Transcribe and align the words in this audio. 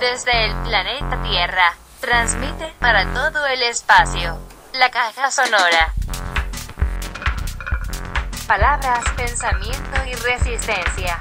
desde 0.00 0.46
el 0.46 0.54
planeta 0.62 1.20
Tierra. 1.22 1.74
Transmite 2.00 2.72
para 2.78 3.12
todo 3.12 3.46
el 3.46 3.62
espacio. 3.62 4.38
La 4.72 4.90
caja 4.90 5.30
sonora. 5.30 5.92
Palabras, 8.46 9.04
pensamiento 9.16 10.04
y 10.06 10.14
resistencia. 10.14 11.18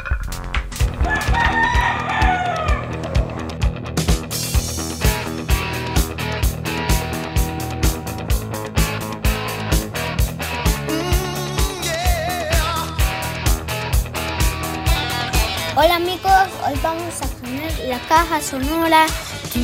Hola 15.75 15.95
amigos, 15.95 16.47
hoy 16.65 16.79
vamos 16.81 17.21
a 17.21 17.36
la 17.87 17.99
caja 17.99 18.41
sonora 18.41 19.05
to, 19.53 19.61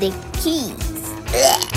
the 0.00 1.75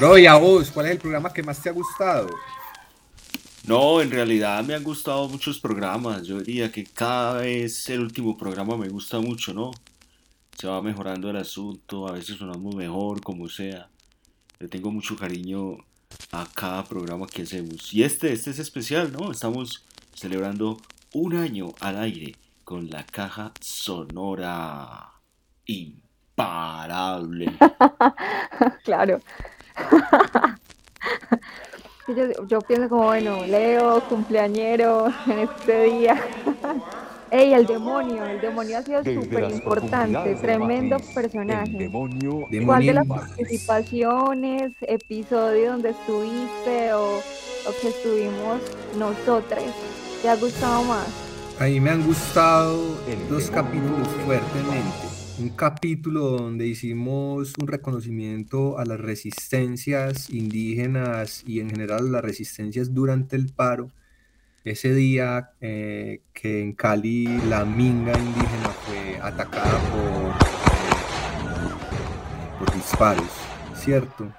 Roy, 0.00 0.24
a 0.24 0.36
vos, 0.36 0.70
¿cuál 0.70 0.86
es 0.86 0.92
el 0.92 0.98
programa 0.98 1.30
que 1.30 1.42
más 1.42 1.60
te 1.60 1.68
ha 1.68 1.72
gustado? 1.72 2.30
No, 3.66 4.00
en 4.00 4.10
realidad 4.10 4.64
me 4.64 4.72
han 4.72 4.82
gustado 4.82 5.28
muchos 5.28 5.60
programas. 5.60 6.22
Yo 6.22 6.40
diría 6.40 6.72
que 6.72 6.84
cada 6.84 7.42
vez 7.42 7.86
el 7.90 8.00
último 8.00 8.34
programa 8.38 8.78
me 8.78 8.88
gusta 8.88 9.20
mucho, 9.20 9.52
¿no? 9.52 9.72
Se 10.56 10.66
va 10.66 10.80
mejorando 10.80 11.28
el 11.28 11.36
asunto, 11.36 12.08
a 12.08 12.12
veces 12.12 12.38
sonamos 12.38 12.74
mejor, 12.74 13.20
como 13.20 13.46
sea. 13.50 13.90
Le 14.58 14.68
tengo 14.68 14.90
mucho 14.90 15.16
cariño 15.16 15.76
a 16.32 16.46
cada 16.54 16.82
programa 16.84 17.26
que 17.26 17.42
hacemos. 17.42 17.92
Y 17.92 18.02
este, 18.02 18.32
este 18.32 18.52
es 18.52 18.58
especial, 18.58 19.12
¿no? 19.12 19.30
Estamos 19.30 19.84
celebrando 20.14 20.78
un 21.12 21.36
año 21.36 21.74
al 21.78 21.98
aire 21.98 22.36
con 22.64 22.88
la 22.88 23.04
caja 23.04 23.52
sonora 23.60 25.10
imparable. 25.66 27.52
claro. 28.82 29.20
yo, 32.48 32.60
pienso 32.60 32.88
como, 32.88 33.04
bueno, 33.04 33.44
Leo, 33.46 34.00
cumpleañero 34.08 35.12
en 35.26 35.40
este 35.40 35.84
día. 35.84 36.20
Ey, 37.32 37.52
el 37.52 37.64
demonio, 37.64 38.26
el 38.26 38.40
demonio 38.40 38.78
ha 38.78 38.82
sido 38.82 39.04
súper 39.04 39.52
importante, 39.52 40.34
tremendo 40.34 40.96
personaje. 41.14 41.78
Demonio, 41.78 42.48
¿Cuál 42.66 42.84
de 42.84 42.92
las 42.92 43.06
participaciones, 43.06 44.72
episodio 44.80 45.72
donde 45.72 45.90
estuviste 45.90 46.92
o, 46.92 47.18
o 47.18 47.80
que 47.80 47.88
estuvimos 47.88 48.60
nosotros 48.98 49.62
te 50.22 50.28
ha 50.28 50.34
gustado 50.34 50.82
más? 50.82 51.06
A 51.60 51.64
mí 51.64 51.78
me 51.78 51.90
han 51.90 52.04
gustado 52.04 52.96
dos 53.28 53.50
capítulos 53.50 54.08
fuertemente. 54.24 55.09
Un 55.40 55.48
capítulo 55.48 56.20
donde 56.32 56.66
hicimos 56.66 57.54
un 57.58 57.66
reconocimiento 57.66 58.78
a 58.78 58.84
las 58.84 59.00
resistencias 59.00 60.28
indígenas 60.28 61.42
y 61.46 61.60
en 61.60 61.70
general 61.70 62.12
las 62.12 62.20
resistencias 62.20 62.92
durante 62.92 63.36
el 63.36 63.50
paro. 63.50 63.90
Ese 64.64 64.92
día 64.92 65.52
eh, 65.62 66.20
que 66.34 66.60
en 66.60 66.74
Cali 66.74 67.24
la 67.48 67.64
minga 67.64 68.12
indígena 68.18 68.68
fue 68.84 69.18
atacada 69.22 69.78
por, 69.90 70.30
eh, 70.76 72.58
por 72.58 72.74
disparos, 72.74 73.30
¿cierto? 73.74 74.30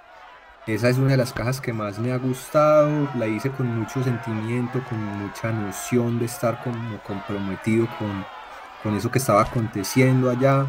Esa 0.68 0.89
es 0.89 1.00
una 1.00 1.13
de 1.13 1.18
las 1.18 1.33
cajas 1.33 1.59
que 1.59 1.74
más 1.74 1.97
me 1.97 2.12
ha 2.12 2.18
gustado, 2.18 3.09
la 3.18 3.25
hice 3.25 3.50
con 3.50 3.65
mucho 3.65 4.04
sentimiento, 4.04 4.83
con 4.88 5.04
mucha 5.04 5.51
noción 5.51 6.19
de 6.19 6.25
estar 6.25 6.63
como 6.63 7.01
comprometido 7.01 7.88
con, 7.97 8.24
con 8.83 8.95
eso 8.95 9.09
que 9.09 9.18
estaba 9.18 9.42
aconteciendo 9.42 10.30
allá, 10.30 10.68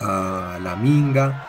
a 0.00 0.58
la 0.62 0.76
minga, 0.76 1.46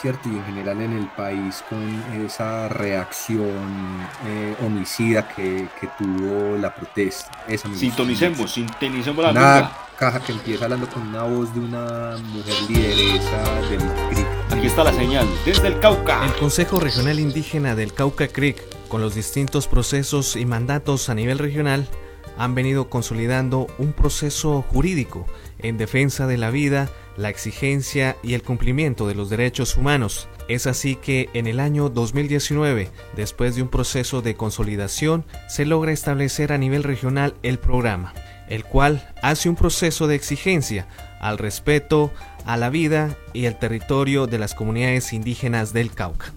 ¿cierto? 0.00 0.28
Y 0.28 0.36
en 0.36 0.44
general 0.44 0.80
en 0.82 0.92
el 0.92 1.06
país 1.08 1.64
con 1.68 1.82
esa 2.24 2.68
reacción 2.68 4.06
eh, 4.26 4.56
homicida 4.64 5.28
que, 5.28 5.68
que, 5.80 5.88
tuvo 5.98 6.56
la 6.58 6.74
protesta. 6.74 7.30
Esa 7.48 7.68
sintonicemos, 7.74 8.52
sintonicemos 8.52 9.24
la 9.24 9.30
Una 9.30 9.72
caja 9.98 10.20
que 10.20 10.32
empieza 10.32 10.64
hablando 10.64 10.88
con 10.88 11.06
una 11.06 11.22
voz 11.22 11.54
de 11.54 11.60
una 11.60 12.16
mujer 12.32 12.54
lideresa 12.68 13.60
del 13.70 13.80
CRIC. 14.10 14.26
Aquí 14.50 14.66
está 14.66 14.84
la 14.84 14.92
señal, 14.92 15.26
desde 15.44 15.68
el 15.68 15.80
Cauca. 15.80 16.24
El 16.24 16.34
Consejo 16.34 16.80
Regional 16.80 17.18
Indígena 17.18 17.74
del 17.74 17.92
Cauca 17.92 18.28
Creek, 18.28 18.62
con 18.88 19.00
los 19.00 19.14
distintos 19.14 19.66
procesos 19.66 20.36
y 20.36 20.44
mandatos 20.46 21.08
a 21.08 21.14
nivel 21.14 21.38
regional, 21.38 21.88
han 22.36 22.54
venido 22.54 22.88
consolidando 22.88 23.66
un 23.78 23.92
proceso 23.92 24.62
jurídico 24.62 25.26
en 25.58 25.78
defensa 25.78 26.26
de 26.26 26.36
la 26.36 26.50
vida, 26.50 26.88
la 27.16 27.28
exigencia 27.28 28.16
y 28.22 28.34
el 28.34 28.42
cumplimiento 28.42 29.06
de 29.06 29.14
los 29.14 29.30
derechos 29.30 29.76
humanos. 29.76 30.28
Es 30.48 30.66
así 30.66 30.96
que 30.96 31.28
en 31.34 31.46
el 31.46 31.60
año 31.60 31.88
2019, 31.88 32.90
después 33.16 33.56
de 33.56 33.62
un 33.62 33.68
proceso 33.68 34.22
de 34.22 34.34
consolidación, 34.34 35.24
se 35.48 35.64
logra 35.64 35.92
establecer 35.92 36.52
a 36.52 36.58
nivel 36.58 36.82
regional 36.82 37.34
el 37.42 37.58
programa, 37.58 38.12
el 38.48 38.64
cual 38.64 39.10
hace 39.22 39.48
un 39.48 39.56
proceso 39.56 40.06
de 40.06 40.16
exigencia 40.16 40.86
al 41.20 41.38
respeto 41.38 42.12
a 42.44 42.56
la 42.56 42.70
vida 42.70 43.16
y 43.32 43.46
el 43.46 43.58
territorio 43.58 44.26
de 44.26 44.38
las 44.38 44.54
comunidades 44.54 45.12
indígenas 45.12 45.72
del 45.72 45.92
Cauca. 45.92 46.32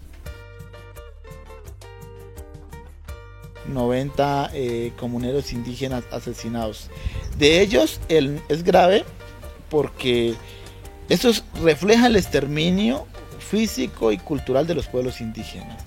90 3.68 4.52
eh, 4.54 4.94
comuneros 4.98 5.52
indígenas 5.52 6.04
asesinados. 6.12 6.90
De 7.38 7.62
ellos 7.62 8.00
el, 8.08 8.42
es 8.50 8.64
grave 8.64 9.04
porque 9.70 10.36
eso 11.10 11.32
refleja 11.64 12.08
el 12.08 12.16
exterminio 12.16 13.06
físico 13.40 14.12
y 14.12 14.18
cultural 14.18 14.68
de 14.68 14.76
los 14.76 14.88
pueblos 14.88 15.22
indígenas. 15.22 15.84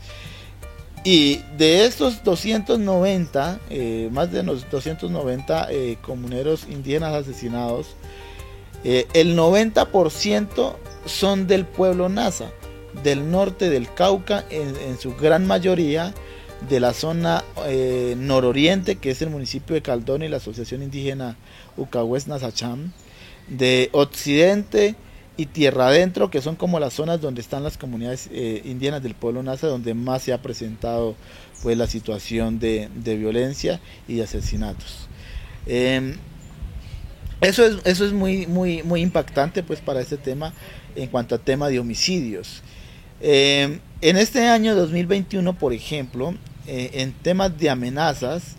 Y 1.03 1.41
de 1.57 1.87
estos 1.87 2.23
290, 2.25 3.59
eh, 3.71 4.11
más 4.13 4.31
de 4.31 4.43
los 4.43 4.69
290 4.71 5.69
eh, 5.71 5.97
comuneros 6.03 6.67
indígenas 6.69 7.15
asesinados, 7.15 7.97
eh, 8.85 9.07
el 9.15 9.37
90% 9.37 10.77
son 11.07 11.47
del 11.47 11.65
pueblo 11.65 12.11
Nasa, 12.11 12.51
del 13.03 13.31
norte 13.31 13.71
del 13.71 13.93
Cauca, 13.93 14.45
en, 14.51 14.99
su 14.99 15.15
gran 15.17 15.47
mayoría 15.47 16.13
de 16.69 16.81
la 16.81 16.93
zona 16.93 17.45
nororiente, 18.17 18.97
que 18.97 19.11
es 19.11 19.23
el 19.23 19.31
municipio 19.31 19.75
de 19.75 19.81
Caldón 19.81 20.23
y 20.23 20.29
la 20.29 20.37
Asociación 20.39 20.83
Indígena 20.83 21.37
Ucahues 21.79 22.27
Nasacham, 22.27 22.93
de 23.49 23.89
occidente, 23.93 24.97
y 25.41 25.47
tierra 25.47 25.89
adentro, 25.89 26.31
que 26.31 26.43
son 26.43 26.55
como 26.55 26.79
las 26.79 26.93
zonas 26.93 27.23
donde 27.23 27.41
están 27.41 27.63
las 27.63 27.79
comunidades 27.79 28.29
eh, 28.31 28.61
indígenas 28.67 29.03
del 29.03 29.15
pueblo 29.15 29.43
Nasa, 29.43 29.69
donde 29.69 29.95
más 29.95 30.21
se 30.21 30.35
ha 30.35 30.43
presentado 30.43 31.17
pues 31.63 31.79
la 31.79 31.87
situación 31.87 32.59
de, 32.59 32.91
violencia 32.95 33.81
y 34.07 34.17
de 34.17 34.25
asesinatos. 34.25 35.09
Em, 35.65 36.17
eso 37.41 37.65
es, 37.65 37.79
eso 37.85 38.05
es 38.05 38.13
muy, 38.13 38.47
muy, 38.47 38.83
muy 38.83 39.01
impactante 39.01 39.63
pues 39.63 39.81
para 39.81 40.03
este 40.03 40.19
tema 40.19 40.53
en 40.95 41.09
cuanto 41.09 41.35
a 41.35 41.39
tema 41.39 41.71
de 41.71 41.79
homicidios. 41.79 42.63
Em, 43.23 43.81
en 44.03 44.19
este 44.19 44.47
año 44.47 44.75
2021, 44.75 45.59
por 45.59 45.73
ejemplo, 45.73 46.35
eh, 46.67 46.91
en 46.95 47.15
temas 47.15 47.57
de 47.57 47.71
amenazas, 47.71 48.57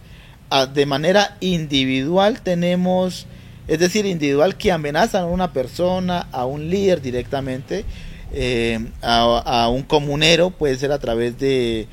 de 0.73 0.85
manera 0.87 1.37
individual 1.41 2.41
tenemos 2.41 3.27
es 3.67 3.79
decir, 3.79 4.05
individual 4.05 4.57
que 4.57 4.71
amenazan 4.71 5.23
a 5.23 5.27
una 5.27 5.53
persona, 5.53 6.27
a 6.31 6.45
un 6.45 6.69
líder 6.69 7.01
directamente, 7.01 7.85
eh, 8.33 8.79
a, 9.01 9.69
un 9.69 9.83
comunero, 9.83 10.49
puede 10.51 10.77
ser 10.77 10.91
a 10.91 10.99
través 10.99 11.37
de 11.37 11.87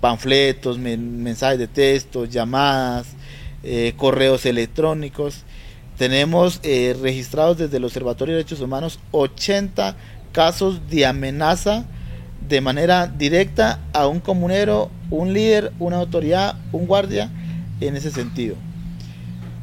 panfletos, 0.00 0.78
mensajes 0.78 1.58
de 1.58 1.68
texto, 1.68 2.24
llamadas, 2.24 3.08
eh, 3.62 3.94
correos 3.96 4.46
electrónicos. 4.46 5.44
Tenemos 5.96 6.60
eh, 6.62 6.96
registrados 7.00 7.58
desde 7.58 7.76
el 7.76 7.84
Observatorio 7.84 8.34
de 8.34 8.38
Derechos 8.38 8.60
Humanos 8.60 8.98
80 9.12 9.96
casos 10.32 10.88
de 10.88 11.06
amenaza 11.06 11.84
de 12.48 12.60
manera 12.60 13.06
directa 13.06 13.80
a 13.92 14.06
un 14.06 14.20
comunero, 14.20 14.90
un 15.10 15.32
líder, 15.32 15.72
una 15.78 15.98
autoridad, 15.98 16.56
un 16.72 16.86
guardia, 16.86 17.30
en 17.80 17.96
ese 17.96 18.10
sentido. 18.10 18.56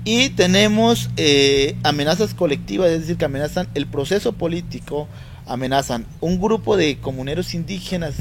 Y 0.09 0.29
tenemos 0.29 1.09
eh, 1.17 1.75
amenazas 1.83 2.33
colectivas, 2.33 2.91
es 2.91 3.01
decir, 3.01 3.17
que 3.17 3.25
amenazan 3.25 3.67
el 3.73 3.87
proceso 3.87 4.31
político, 4.31 5.09
amenazan 5.45 6.05
un 6.21 6.39
grupo 6.39 6.77
de 6.77 6.97
comuneros 6.99 7.53
indígenas 7.53 8.15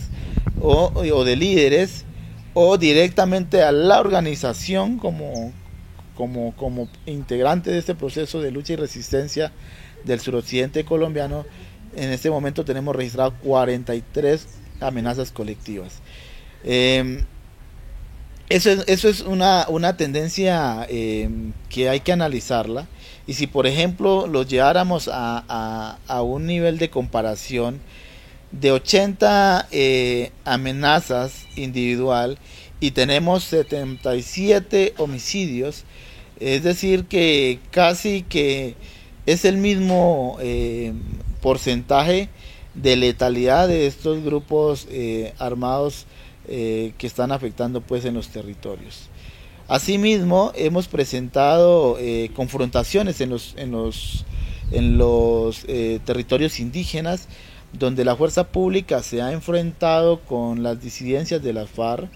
o, 0.61 1.23
de 1.23 1.37
líderes, 1.37 2.05
o 2.55 2.77
directamente 2.77 3.63
a 3.63 3.71
la 3.71 4.01
organización 4.01 4.99
como, 4.99 5.53
como, 6.17 6.57
como 6.57 6.89
integrante 7.07 7.71
de 7.71 7.79
este 7.79 7.95
proceso 7.95 8.41
de 8.41 8.51
lucha 8.51 8.73
y 8.73 8.77
resistencia 8.77 9.53
del 10.03 10.19
suroccidente 10.19 10.85
colombiano. 10.85 11.47
En 11.95 12.11
este 12.11 12.31
momento 12.31 12.65
tenemos 12.65 12.97
registrado 12.97 13.33
43 13.45 14.45
amenazas 14.81 15.31
colectivas. 15.31 16.01
Em, 16.65 17.25
eso 18.49 18.71
es, 18.71 18.85
eso 18.87 19.09
es 19.09 19.23
una, 19.23 19.67
una 19.69 19.97
tendencia 19.97 20.87
eh, 20.89 21.29
que 21.69 21.89
hay 21.89 22.01
que 22.01 22.13
analizarla. 22.13 22.87
Y 23.27 23.35
si, 23.35 23.49
por 23.49 23.67
ejemplo, 23.67 24.29
lo 24.29 24.45
lleváramos 24.45 25.11
a, 25.13 25.99
a, 26.07 26.23
un 26.23 26.47
nivel 26.47 26.79
de 26.79 26.91
comparación 26.91 27.81
de 28.53 28.71
80 28.71 29.67
eh, 29.73 30.31
amenazas 30.45 31.47
individual 31.57 32.39
y 32.79 32.93
tenemos 32.93 33.43
77 33.45 34.95
homicidios, 34.99 35.85
es 36.39 36.63
decir, 36.63 37.07
que 37.07 37.59
casi 37.73 38.23
que 38.23 38.77
es 39.27 39.45
el 39.45 39.57
mismo 39.57 40.37
eh, 40.41 40.93
porcentaje 41.43 42.29
de 42.75 42.95
letalidad 42.95 43.67
de 43.67 43.89
estos 43.89 44.23
grupos 44.23 44.87
armados 45.39 46.07
eh, 46.49 46.93
que 46.99 47.07
están 47.07 47.33
afectando 47.33 47.81
pues 47.81 48.05
en 48.05 48.15
los 48.15 48.29
territorios. 48.29 49.09
Asimismo, 49.69 50.53
hemos 50.55 50.87
presentado 50.87 51.97
eh, 51.99 52.31
confrontaciones 52.35 53.21
en 53.21 53.31
los, 53.31 53.55
en 53.57 53.73
los, 53.73 54.25
en 54.71 54.97
los 54.97 55.65
eh, 55.67 55.99
territorios 56.05 56.61
indígenas, 56.61 57.27
donde 57.73 58.05
la 58.05 58.15
fuerza 58.15 58.47
pública 58.47 59.03
se 59.03 59.23
ha 59.23 59.33
enfrentado 59.33 60.21
con 60.21 60.63
las 60.63 60.81
disidencias 60.81 61.43
de 61.43 61.53
la 61.53 61.67
FARC, 61.67 62.09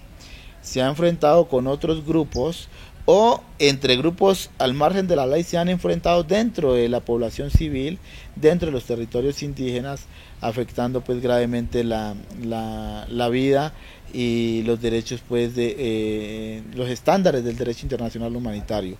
se 0.61 0.81
ha 0.81 0.87
enfrentado 0.87 1.49
con 1.49 1.67
otros 1.67 2.05
grupos 2.05 2.69
o 3.05 3.41
entre 3.59 3.97
grupos 3.97 4.49
al 4.57 4.73
margen 4.73 5.07
de 5.07 5.15
la 5.15 5.25
ley 5.25 5.43
se 5.43 5.57
han 5.57 5.69
enfrentado 5.69 6.23
dentro 6.23 6.73
de 6.75 6.87
la 6.87 7.01
población 7.01 7.49
civil, 7.49 7.99
dentro 8.35 8.67
de 8.67 8.71
los 8.71 8.85
territorios 8.85 9.43
indígenas, 9.43 10.05
afectando 10.39 11.01
pues 11.01 11.21
gravemente 11.21 11.83
la, 11.83 12.15
la 12.39 13.29
vida 13.29 13.73
y 14.13 14.63
los 14.63 14.81
derechos 14.81 15.21
pues 15.27 15.55
de 15.55 15.75
eh, 15.77 16.63
los 16.73 16.89
estándares 16.89 17.43
del 17.43 17.57
derecho 17.57 17.85
internacional 17.85 18.35
humanitario. 18.35 18.97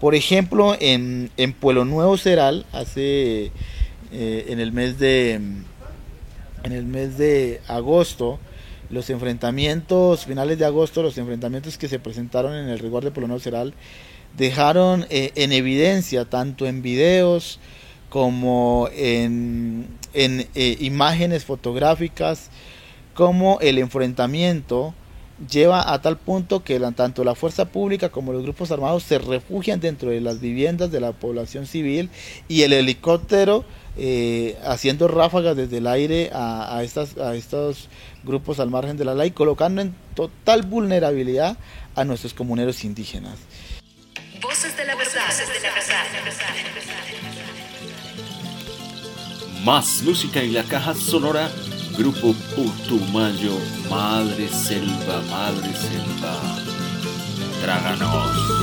Por 0.00 0.14
ejemplo 0.14 0.76
en, 0.80 1.30
en 1.36 1.52
Pueblo 1.52 1.84
Nuevo 1.84 2.16
Ceral 2.16 2.66
hace 2.72 3.52
eh, 4.12 4.46
en 4.48 4.60
el 4.60 4.72
mes 4.72 4.98
de 4.98 5.34
en 5.34 6.72
el 6.72 6.84
mes 6.84 7.18
de 7.18 7.60
agosto 7.66 8.38
los 8.90 9.08
enfrentamientos 9.10 10.24
finales 10.26 10.58
de 10.58 10.64
agosto 10.64 11.02
los 11.02 11.18
enfrentamientos 11.18 11.78
que 11.78 11.88
se 11.88 11.98
presentaron 11.98 12.54
en 12.54 12.68
el 12.68 12.78
rigor 12.78 13.04
de 13.04 13.10
Pueblo 13.10 13.28
Nuevo 13.28 13.42
Ceral 13.42 13.74
dejaron 14.36 15.06
eh, 15.10 15.32
en 15.34 15.52
evidencia 15.52 16.24
tanto 16.24 16.66
en 16.66 16.82
videos 16.82 17.58
como 18.08 18.88
en, 18.94 19.86
en 20.12 20.46
imágenes 20.54 21.46
fotográficas 21.46 22.50
cómo 23.14 23.58
el 23.60 23.78
enfrentamiento 23.78 24.94
lleva 25.50 25.92
a 25.92 26.00
tal 26.00 26.18
punto 26.18 26.62
que 26.62 26.78
tanto 26.94 27.24
la 27.24 27.34
fuerza 27.34 27.66
pública 27.66 28.10
como 28.10 28.32
los 28.32 28.42
grupos 28.42 28.70
armados 28.70 29.02
se 29.02 29.18
refugian 29.18 29.80
dentro 29.80 30.10
de 30.10 30.20
las 30.20 30.40
viviendas 30.40 30.90
de 30.90 31.00
la 31.00 31.12
población 31.12 31.66
civil 31.66 32.10
y 32.48 32.62
el 32.62 32.72
helicóptero 32.72 33.64
eh, 33.96 34.56
haciendo 34.64 35.08
ráfagas 35.08 35.56
desde 35.56 35.78
el 35.78 35.86
aire 35.86 36.30
a, 36.32 36.76
a, 36.76 36.82
estas, 36.82 37.18
a 37.18 37.34
estos 37.34 37.88
grupos 38.24 38.60
al 38.60 38.70
margen 38.70 38.96
de 38.96 39.04
la 39.04 39.14
ley, 39.14 39.32
colocando 39.32 39.82
en 39.82 39.94
total 40.14 40.62
vulnerabilidad 40.62 41.56
a 41.94 42.04
nuestros 42.04 42.32
comuneros 42.32 42.84
indígenas. 42.84 43.38
Voces 44.40 44.76
de 44.76 44.84
la 44.84 44.94
verdad. 44.96 45.22
Más 49.64 50.02
música 50.02 50.40
en 50.42 50.54
la 50.54 50.64
caja 50.64 50.94
sonora 50.94 51.50
Grupo 51.96 52.34
Putumayo, 52.54 53.60
Madre 53.90 54.48
Selva, 54.48 55.22
Madre 55.28 55.72
Selva, 55.74 56.40
tráganos. 57.60 58.61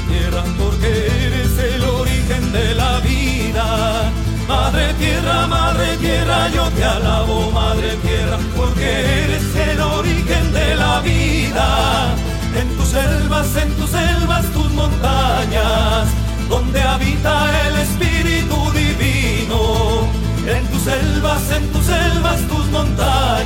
Tierra, 0.00 0.44
porque 0.58 1.06
eres 1.26 1.58
el 1.58 1.82
origen 1.84 2.52
de 2.52 2.74
la 2.74 3.00
vida. 3.00 4.12
Madre 4.46 4.92
tierra, 4.94 5.46
madre 5.46 5.96
tierra, 5.96 6.48
yo 6.54 6.68
te 6.70 6.84
alabo, 6.84 7.50
madre 7.50 7.96
tierra, 7.96 8.38
porque 8.56 9.24
eres 9.24 9.56
el 9.70 9.80
origen 9.80 10.52
de 10.52 10.76
la 10.76 11.00
vida. 11.00 12.14
En 12.54 12.76
tus 12.76 12.88
selvas, 12.88 13.56
en 13.56 13.70
tus 13.76 13.90
selvas, 13.90 14.44
tus 14.52 14.70
montañas, 14.72 16.08
donde 16.48 16.82
habita 16.82 17.66
el 17.66 17.76
Espíritu 17.76 18.56
Divino. 18.72 20.08
En 20.46 20.66
tus 20.68 20.82
selvas, 20.82 21.50
en 21.50 21.72
tus 21.72 21.84
selvas, 21.84 22.40
tus 22.48 22.66
montañas 22.70 23.45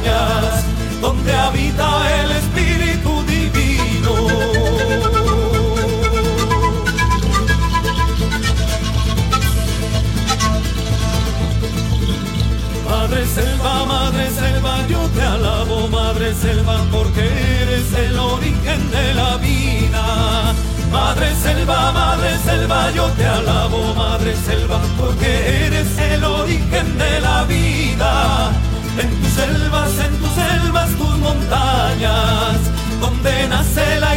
madre 21.93 22.39
selva, 22.45 22.91
yo 22.93 23.07
te 23.17 23.27
alabo 23.27 23.95
madre 23.95 24.35
selva, 24.37 24.81
porque 24.99 25.67
eres 25.67 25.99
el 25.99 26.25
origen 26.25 26.99
de 26.99 27.21
la 27.21 27.45
vida. 27.45 28.53
En 28.99 29.11
tus 29.21 29.33
selvas, 29.33 29.91
en 30.07 30.17
tus 30.19 30.31
selvas, 30.31 30.91
tus 30.97 31.19
montañas, 31.19 32.59
donde 33.01 33.49
nace 33.49 34.01
la 34.01 34.17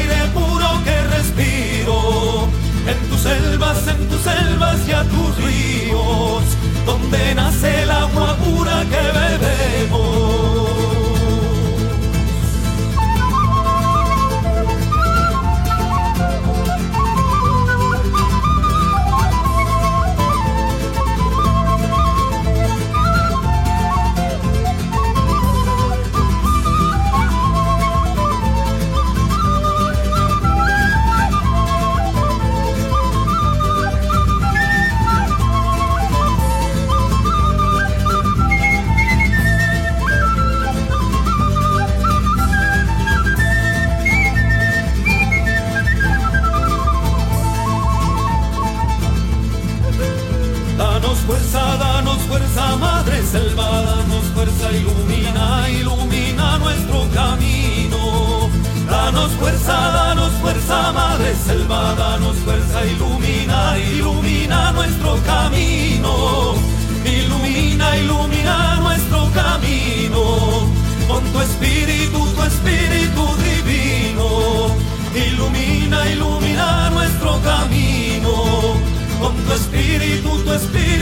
must 80.54 80.72
be 80.72 80.93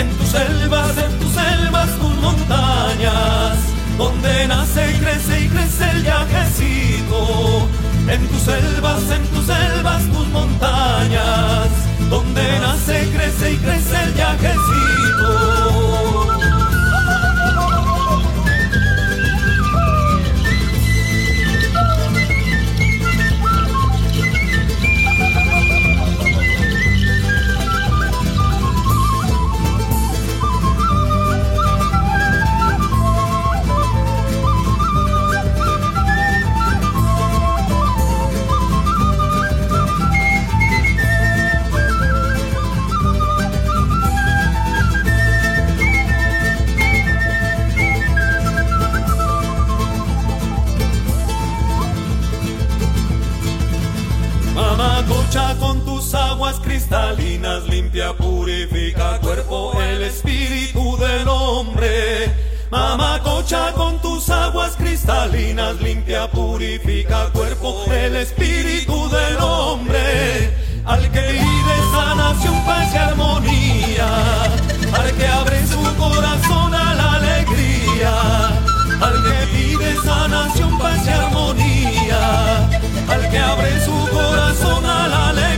en 0.00 0.08
tus 0.16 0.28
selvas, 0.28 0.96
en 0.96 1.18
tus 1.18 1.32
selvas, 1.32 1.88
tus 1.98 2.14
montañas, 2.22 3.58
donde 3.98 4.48
nace 4.48 4.92
y 4.92 4.98
crece 4.98 5.40
y 5.42 5.48
crece 5.48 5.90
el 5.90 6.02
viajecito. 6.02 7.68
En 8.08 8.26
tus 8.28 8.40
selvas, 8.40 9.02
en 9.10 9.24
tus 9.26 9.44
selvas, 9.46 10.02
tus 10.12 10.26
montañas, 10.28 11.68
donde 12.08 12.42
nace, 12.60 13.10
crece 13.14 13.52
y 13.52 13.56
crece 13.58 14.02
el 14.04 14.12
viajecito. 14.12 14.79
cristalinas, 56.90 57.68
limpia, 57.68 58.12
purifica 58.14 59.20
cuerpo, 59.20 59.80
el 59.80 60.02
espíritu 60.02 60.96
del 60.96 61.28
hombre. 61.28 62.34
Mamacocha 62.68 63.72
con 63.74 64.00
tus 64.00 64.28
aguas 64.28 64.74
cristalinas, 64.76 65.80
limpia, 65.80 66.28
purifica 66.28 67.30
cuerpo, 67.32 67.84
el 67.92 68.16
espíritu 68.16 69.08
del 69.08 69.36
hombre. 69.40 70.52
Al 70.84 71.08
que 71.12 71.32
vive 71.32 71.76
sanación, 71.92 72.64
paz 72.64 72.92
y 72.92 72.96
armonía, 72.96 74.42
al 74.92 75.12
que 75.16 75.26
abre 75.28 75.66
su 75.68 75.96
corazón 75.96 76.74
a 76.74 76.94
la 76.94 77.12
alegría, 77.14 78.48
al 79.00 79.22
que 79.22 79.46
pide 79.52 79.94
sanación, 80.04 80.76
paz 80.78 81.06
y 81.06 81.10
armonía, 81.10 82.68
al 83.08 83.30
que 83.30 83.38
abre 83.38 83.80
su 83.84 84.08
corazón 84.10 84.84
a 84.84 85.06
la 85.06 85.28
alegría 85.28 85.49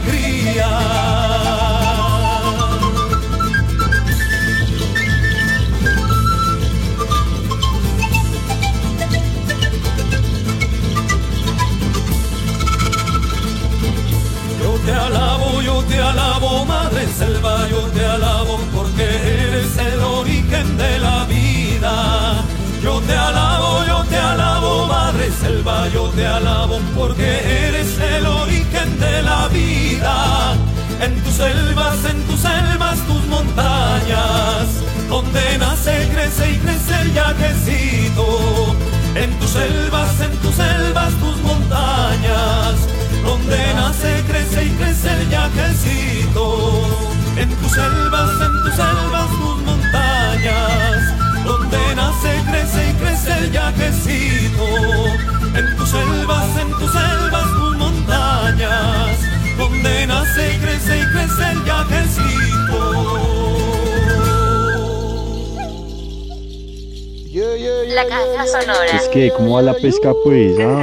que, 69.13 69.31
¿cómo 69.37 69.57
va 69.57 69.63
la 69.63 69.75
pesca, 69.75 70.13
pues? 70.25 70.59
Ah? 70.59 70.83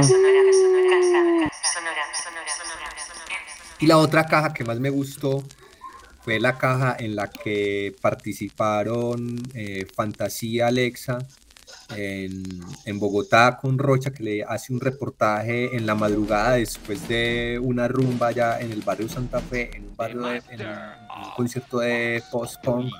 Y 3.80 3.86
la 3.86 3.98
otra 3.98 4.26
caja 4.26 4.52
que 4.52 4.62
más 4.64 4.78
me 4.78 4.90
gustó 4.90 5.42
fue 6.22 6.38
la 6.38 6.56
caja 6.56 6.96
en 6.98 7.16
la 7.16 7.28
que 7.28 7.94
participaron 8.00 9.40
eh, 9.54 9.86
Fantasía 9.94 10.68
Alexa 10.68 11.18
en, 11.96 12.42
en, 12.84 13.00
Bogotá 13.00 13.58
con 13.60 13.78
Rocha, 13.78 14.12
que 14.12 14.22
le 14.22 14.44
hace 14.44 14.72
un 14.72 14.80
reportaje 14.80 15.74
en 15.74 15.86
la 15.86 15.94
madrugada 15.94 16.52
después 16.52 17.08
de 17.08 17.58
una 17.60 17.88
rumba 17.88 18.28
allá 18.28 18.60
en 18.60 18.70
el 18.70 18.82
barrio 18.82 19.08
Santa 19.08 19.40
Fe, 19.40 19.70
en 19.74 19.88
un, 19.88 19.96
barrio 19.96 20.20
de, 20.22 20.42
en 20.50 20.60
un 20.60 21.30
concierto 21.34 21.78
de 21.78 22.22
post-punk. 22.30 22.92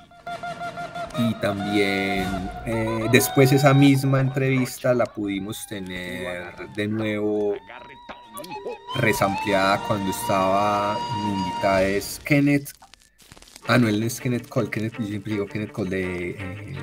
Y 1.17 1.33
también 1.35 2.25
eh, 2.65 3.07
después 3.11 3.51
esa 3.51 3.73
misma 3.73 4.21
entrevista 4.21 4.93
la 4.93 5.05
pudimos 5.05 5.67
tener 5.67 6.53
de 6.75 6.87
nuevo 6.87 7.55
resampleada 8.95 9.79
cuando 9.87 10.09
estaba 10.09 10.97
mi 11.25 11.33
invitada 11.33 11.83
es 11.83 12.19
Kenneth. 12.23 12.69
Ah, 13.67 13.77
no, 13.77 13.87
él 13.87 13.99
no 13.99 14.05
es 14.05 14.19
Kenneth 14.19 14.47
Cole, 14.47 14.69
Kenneth, 14.69 14.97
yo 14.99 15.05
siempre 15.05 15.33
digo 15.33 15.45
Kenneth 15.45 15.71
Cole 15.71 15.89
de 15.89 16.75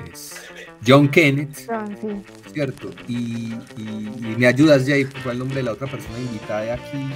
John 0.85 1.09
Kenneth. 1.09 1.67
John, 1.67 1.97
sí. 1.99 2.51
¿Cierto? 2.53 2.89
Y, 3.07 3.53
y, 3.77 4.11
y, 4.17 4.35
me 4.37 4.47
ayudas, 4.47 4.85
Jay, 4.85 5.05
¿cuál 5.05 5.17
es 5.23 5.31
el 5.33 5.39
nombre 5.39 5.57
de 5.57 5.63
la 5.63 5.71
otra 5.73 5.87
persona 5.87 6.17
invitada 6.19 6.61
de 6.61 6.71
aquí? 6.71 7.09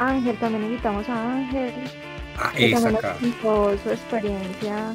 Ángel, 0.00 0.36
también 0.38 0.64
invitamos 0.64 1.08
a 1.08 1.34
Ángel. 1.34 1.72
Ah, 2.36 2.52
que 2.56 2.72
esa 2.72 2.90
contó 2.90 3.78
su 3.84 3.90
experiencia 3.90 4.92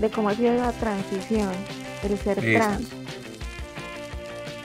de 0.00 0.10
cómo 0.10 0.28
ha 0.28 0.34
sido 0.34 0.54
la 0.54 0.72
transición, 0.72 1.50
el 2.02 2.18
ser 2.18 2.40
trans. 2.58 2.88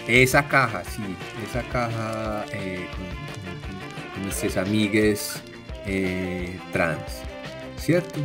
Esa 0.07 0.47
caja, 0.47 0.83
sí, 0.85 1.03
esa 1.47 1.61
caja 1.69 2.43
eh, 2.51 2.87
con, 2.91 3.05
con- 3.05 4.13
con 4.13 4.23
nuestras 4.23 4.57
amigues 4.57 5.41
eh, 5.85 6.57
trans, 6.73 7.21
¿cierto? 7.77 8.19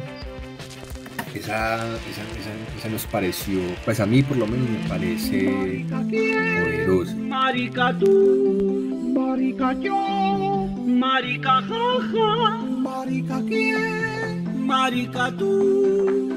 Esa, 1.34 1.76
esa, 1.76 2.22
esa- 2.40 2.78
esa 2.78 2.88
nos 2.88 3.04
pareció, 3.06 3.60
pues 3.84 4.00
a 4.00 4.06
mí 4.06 4.22
por 4.22 4.36
lo 4.38 4.46
menos 4.46 4.68
me 4.70 4.88
parece 4.88 5.84
poderosa. 6.00 7.14
Marica 7.16 7.94
tú, 7.98 9.12
marica 9.14 9.72
yo, 9.74 10.68
marica 10.86 11.60
jaja, 11.62 12.56
marica 12.78 13.42
quién, 13.46 14.64
marica 14.66 15.30
tú, 15.36 16.33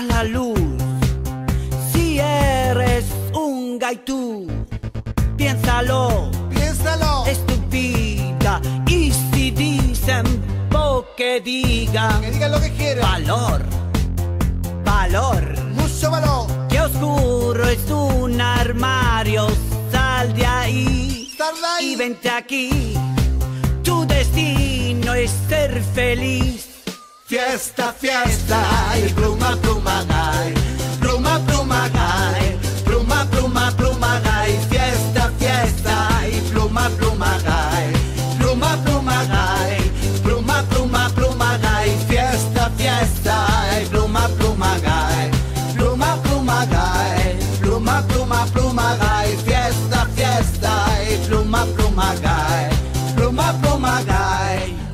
a 0.00 0.02
la 0.02 0.24
luz. 0.24 0.58
Si 1.92 2.18
eres 2.18 3.04
un 3.34 3.78
gaitú, 3.78 4.46
piénsalo, 5.36 6.30
piénsalo. 6.50 7.24
Es 7.26 7.44
tu 7.46 7.56
vida 7.68 8.60
y 8.86 9.12
si 9.12 9.50
dicen 9.50 10.24
po 10.70 11.04
que 11.16 11.40
digan, 11.40 12.20
que 12.22 12.30
digan 12.30 12.52
lo 12.52 12.60
que 12.60 12.70
quieran. 12.70 13.02
Valor, 13.10 13.62
valor, 14.84 15.42
mucho 15.74 16.10
valor. 16.10 16.46
Qué 16.68 16.80
oscuro 16.80 17.62
es 17.68 17.90
un 17.90 18.40
armario, 18.40 19.48
sal 19.92 20.32
de 20.34 20.46
ahí, 20.46 21.32
y 21.82 21.96
vente 21.96 22.30
aquí. 22.30 22.94
Tu 23.82 24.06
destino 24.06 25.14
es 25.14 25.30
ser 25.48 25.82
feliz. 25.94 26.69
Fiesta, 27.30 27.92
fiesta, 27.92 28.60
y 28.98 29.08
pluma, 29.12 29.56
pluma, 29.62 30.02
gay. 30.08 30.52
Pluma, 30.98 31.38
pluma, 31.46 31.88
gay. 31.90 32.58
Pluma, 32.84 33.24
pluma, 33.30 33.70
pluma, 33.76 34.18
gay. 34.18 34.58
Fiesta, 34.68 35.30
fiesta, 35.38 36.08
y 36.26 36.40
pluma, 36.50 36.90
pluma, 36.98 37.38
gay. 37.44 37.92
Pluma, 38.36 38.76
pluma, 38.84 39.22
gay. 39.26 39.78
Pluma, 40.24 40.64
pluma, 40.70 41.08
pluma, 41.14 41.56
gay. 41.58 41.96
Fiesta, 42.08 42.68
fiesta, 42.76 43.46
y 43.80 43.86
pluma, 43.86 44.28
pluma, 44.36 44.76
gay. 44.80 45.30
Pluma, 45.76 46.16
pluma, 46.24 46.66
gay. 46.66 47.38
Pluma, 47.60 48.02
pluma, 48.08 48.44
pluma, 48.46 48.96
gay. 48.96 49.36
Fiesta, 49.46 50.04
fiesta, 50.16 50.84
pluma, 51.28 51.64
pluma, 51.76 52.12
gay. 52.16 52.70
Pluma, 53.14 53.52
pluma. 53.62 53.70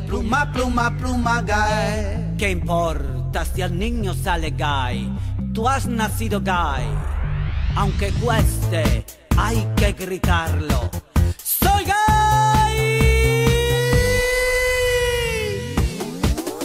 Pluma, 0.06 0.44
pluma, 0.52 1.42
pluma. 1.42 2.25
¿Qué 2.38 2.50
importa 2.50 3.46
si 3.46 3.62
el 3.62 3.78
niño 3.78 4.12
sale 4.12 4.50
gay? 4.50 5.10
Tú 5.54 5.66
has 5.66 5.86
nacido 5.86 6.38
gay. 6.42 6.86
Aunque 7.74 8.12
cueste, 8.22 9.06
hay 9.38 9.66
que 9.74 9.92
gritarlo. 9.92 10.90
¡Soy 11.42 11.84
gay! 11.84 13.46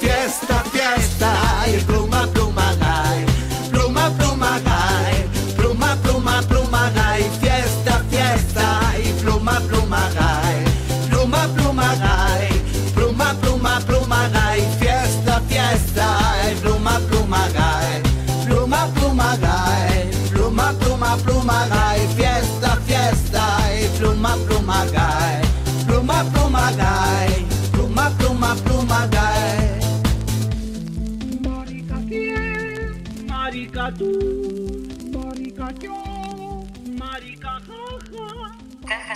Fiesta, 0.02 0.64
fiesta, 0.74 1.34
y 1.68 1.82
pluma, 1.84 2.28
pluma, 2.34 2.51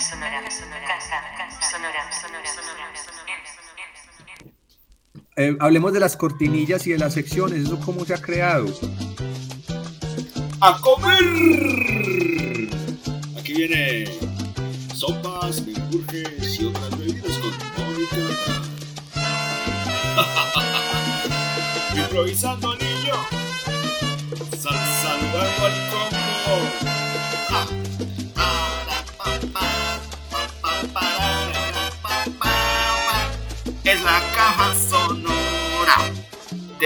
sonora, 0.08 0.50
sonora, 0.50 1.00
sonora, 1.00 1.50
sonora, 1.60 2.12
sonora, 2.12 2.46
sonora. 2.54 2.96
Eh, 5.36 5.56
hablemos 5.58 5.92
de 5.92 6.00
las 6.00 6.16
cortinillas 6.16 6.86
y 6.86 6.92
de 6.92 6.98
las 6.98 7.14
secciones, 7.14 7.64
eso 7.64 7.80
cómo 7.84 8.04
se 8.04 8.14
ha 8.14 8.18
creado. 8.18 8.66
¡A 10.60 10.80
comer! 10.80 12.68
Aquí 13.36 13.52
viene 13.52 14.04
sopas, 14.94 15.60
menjurjes 15.66 16.60
y 16.60 16.66
otras 16.66 16.98
bebidas 16.98 17.38
con. 17.38 17.52
Improvisando 21.98 22.74
niño. 22.76 23.14
Sal 24.56 24.78
saludando 25.02 25.66
al 25.66 26.15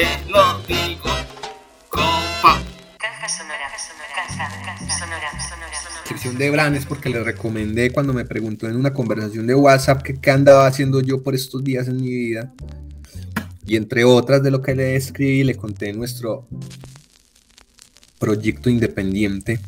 Te 0.01 0.31
lo 0.31 0.59
digo, 0.67 1.11
compa. 1.91 2.63
Caja 2.97 3.29
sonora, 3.29 3.69
sonora, 3.77 4.15
caja, 4.17 4.65
caja, 4.65 4.99
sonora, 4.99 5.31
sonora, 5.47 5.75
sonora. 5.75 6.07
sección 6.09 6.39
de 6.39 6.51
Bran 6.51 6.75
es 6.75 6.87
porque 6.87 7.11
le 7.11 7.23
recomendé 7.23 7.91
cuando 7.91 8.15
me 8.15 8.25
preguntó 8.25 8.67
en 8.67 8.77
una 8.77 8.95
conversación 8.95 9.47
de 9.47 9.55
WhatsApp 9.55 10.01
que 10.01 10.19
qué 10.19 10.31
andaba 10.31 10.67
haciendo 10.67 11.03
yo 11.03 11.23
por 11.23 11.35
estos 11.35 11.63
días 11.63 11.87
en 11.87 11.97
mi 12.01 12.09
vida. 12.09 12.51
Y 13.67 13.77
entre 13.77 14.05
otras 14.05 14.43
de 14.43 14.51
lo 14.51 14.63
que 14.63 14.75
le 14.75 14.97
escribí, 14.97 15.45
le 15.45 15.57
conté 15.57 15.93
nuestro 15.93 16.49
proyecto 18.19 18.71
independiente 18.71 19.61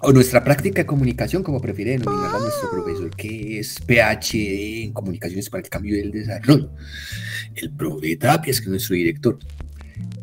o 0.00 0.12
nuestra 0.12 0.42
práctica 0.42 0.82
de 0.82 0.86
comunicación, 0.86 1.42
como 1.42 1.60
prefiere 1.60 1.92
denominarla 1.92 2.38
nuestro 2.38 2.70
profesor, 2.70 3.14
que 3.14 3.58
es 3.58 3.78
PhD 3.78 4.84
en 4.84 4.92
comunicaciones 4.92 5.50
para 5.50 5.62
el 5.62 5.68
cambio 5.68 5.96
y 5.96 6.00
el 6.00 6.10
desarrollo. 6.10 6.72
El 7.54 7.70
profe 7.72 8.16
Tapias, 8.16 8.60
que 8.60 8.64
es 8.64 8.70
nuestro 8.70 8.96
director. 8.96 9.38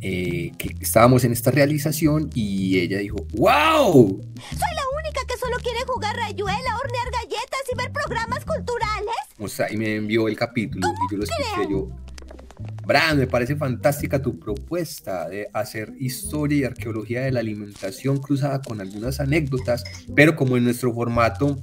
Eh, 0.02 0.52
que 0.58 0.76
estábamos 0.80 1.24
en 1.24 1.32
esta 1.32 1.50
realización 1.50 2.30
y 2.36 2.80
ella 2.80 3.00
dijo, 3.00 3.18
¡Wow! 3.34 4.22
Soy 4.52 4.76
la 4.76 4.84
única 5.00 5.22
que 5.28 5.38
solo 5.38 5.58
quiere 5.58 5.80
jugar 5.88 6.16
rayuela, 6.16 6.78
hornear 6.78 7.12
galletas 7.12 7.62
y 7.72 7.76
ver 7.76 7.92
programas 7.92 8.46
culturales. 8.46 9.16
O 9.40 9.48
sea, 9.48 9.72
y 9.72 9.78
me 9.78 9.96
envió 9.96 10.28
el 10.28 10.36
capítulo 10.36 10.88
y 10.88 11.12
yo 11.12 11.18
lo 11.18 11.24
escuché 11.24 11.72
yo. 11.72 11.90
Bran, 12.86 13.18
me 13.18 13.28
parece 13.28 13.56
fantástica 13.56 14.22
tu 14.22 14.40
propuesta 14.40 15.28
de 15.28 15.50
hacer 15.54 15.94
historia 16.00 16.58
y 16.60 16.64
arqueología 16.64 17.22
de 17.22 17.32
la 17.32 17.42
alimentación 17.42 18.18
cruzada 18.18 18.62
con 18.62 18.80
algunas 18.80 19.20
anécdotas, 19.20 19.84
pero 20.16 20.36
como 20.36 20.58
en 20.58 20.64
nuestro 20.64 20.94
formato 20.94 21.60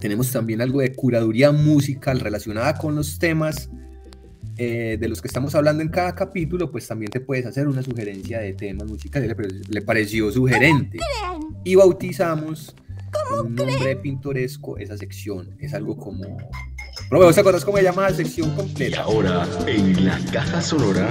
tenemos 0.00 0.30
también 0.32 0.62
algo 0.62 0.80
de 0.80 0.94
curaduría 0.94 1.52
musical 1.52 2.20
relacionada 2.20 2.76
con 2.76 2.94
los 2.94 3.18
temas 3.18 3.68
eh, 4.56 4.96
de 5.00 5.08
los 5.08 5.20
que 5.20 5.28
estamos 5.28 5.54
hablando 5.54 5.82
en 5.82 5.88
cada 5.88 6.14
capítulo, 6.14 6.70
pues 6.70 6.86
también 6.86 7.10
te 7.10 7.20
puedes 7.20 7.46
hacer 7.46 7.66
una 7.68 7.82
sugerencia 7.82 8.40
de 8.40 8.52
temas 8.52 8.88
musicales. 8.88 9.28
Le, 9.28 9.34
pare- 9.34 9.48
le 9.68 9.82
pareció 9.82 10.30
sugerente. 10.30 10.98
Y 11.64 11.74
bautizamos 11.74 12.74
con 13.10 13.46
un 13.46 13.54
nombre 13.54 13.96
pintoresco 13.96 14.78
esa 14.78 14.96
sección. 14.96 15.56
Es 15.60 15.74
algo 15.74 15.96
como... 15.96 16.36
Profe, 17.08 17.24
¿vos 17.26 17.34
te 17.34 17.40
acuerdas 17.40 17.64
cómo 17.64 17.76
se 17.78 17.82
llama 17.84 18.02
la 18.08 18.14
sección 18.14 18.54
completa? 18.54 19.02
Ahora, 19.02 19.46
en 19.66 20.04
la 20.04 20.18
caja 20.32 20.62
sonora, 20.62 21.08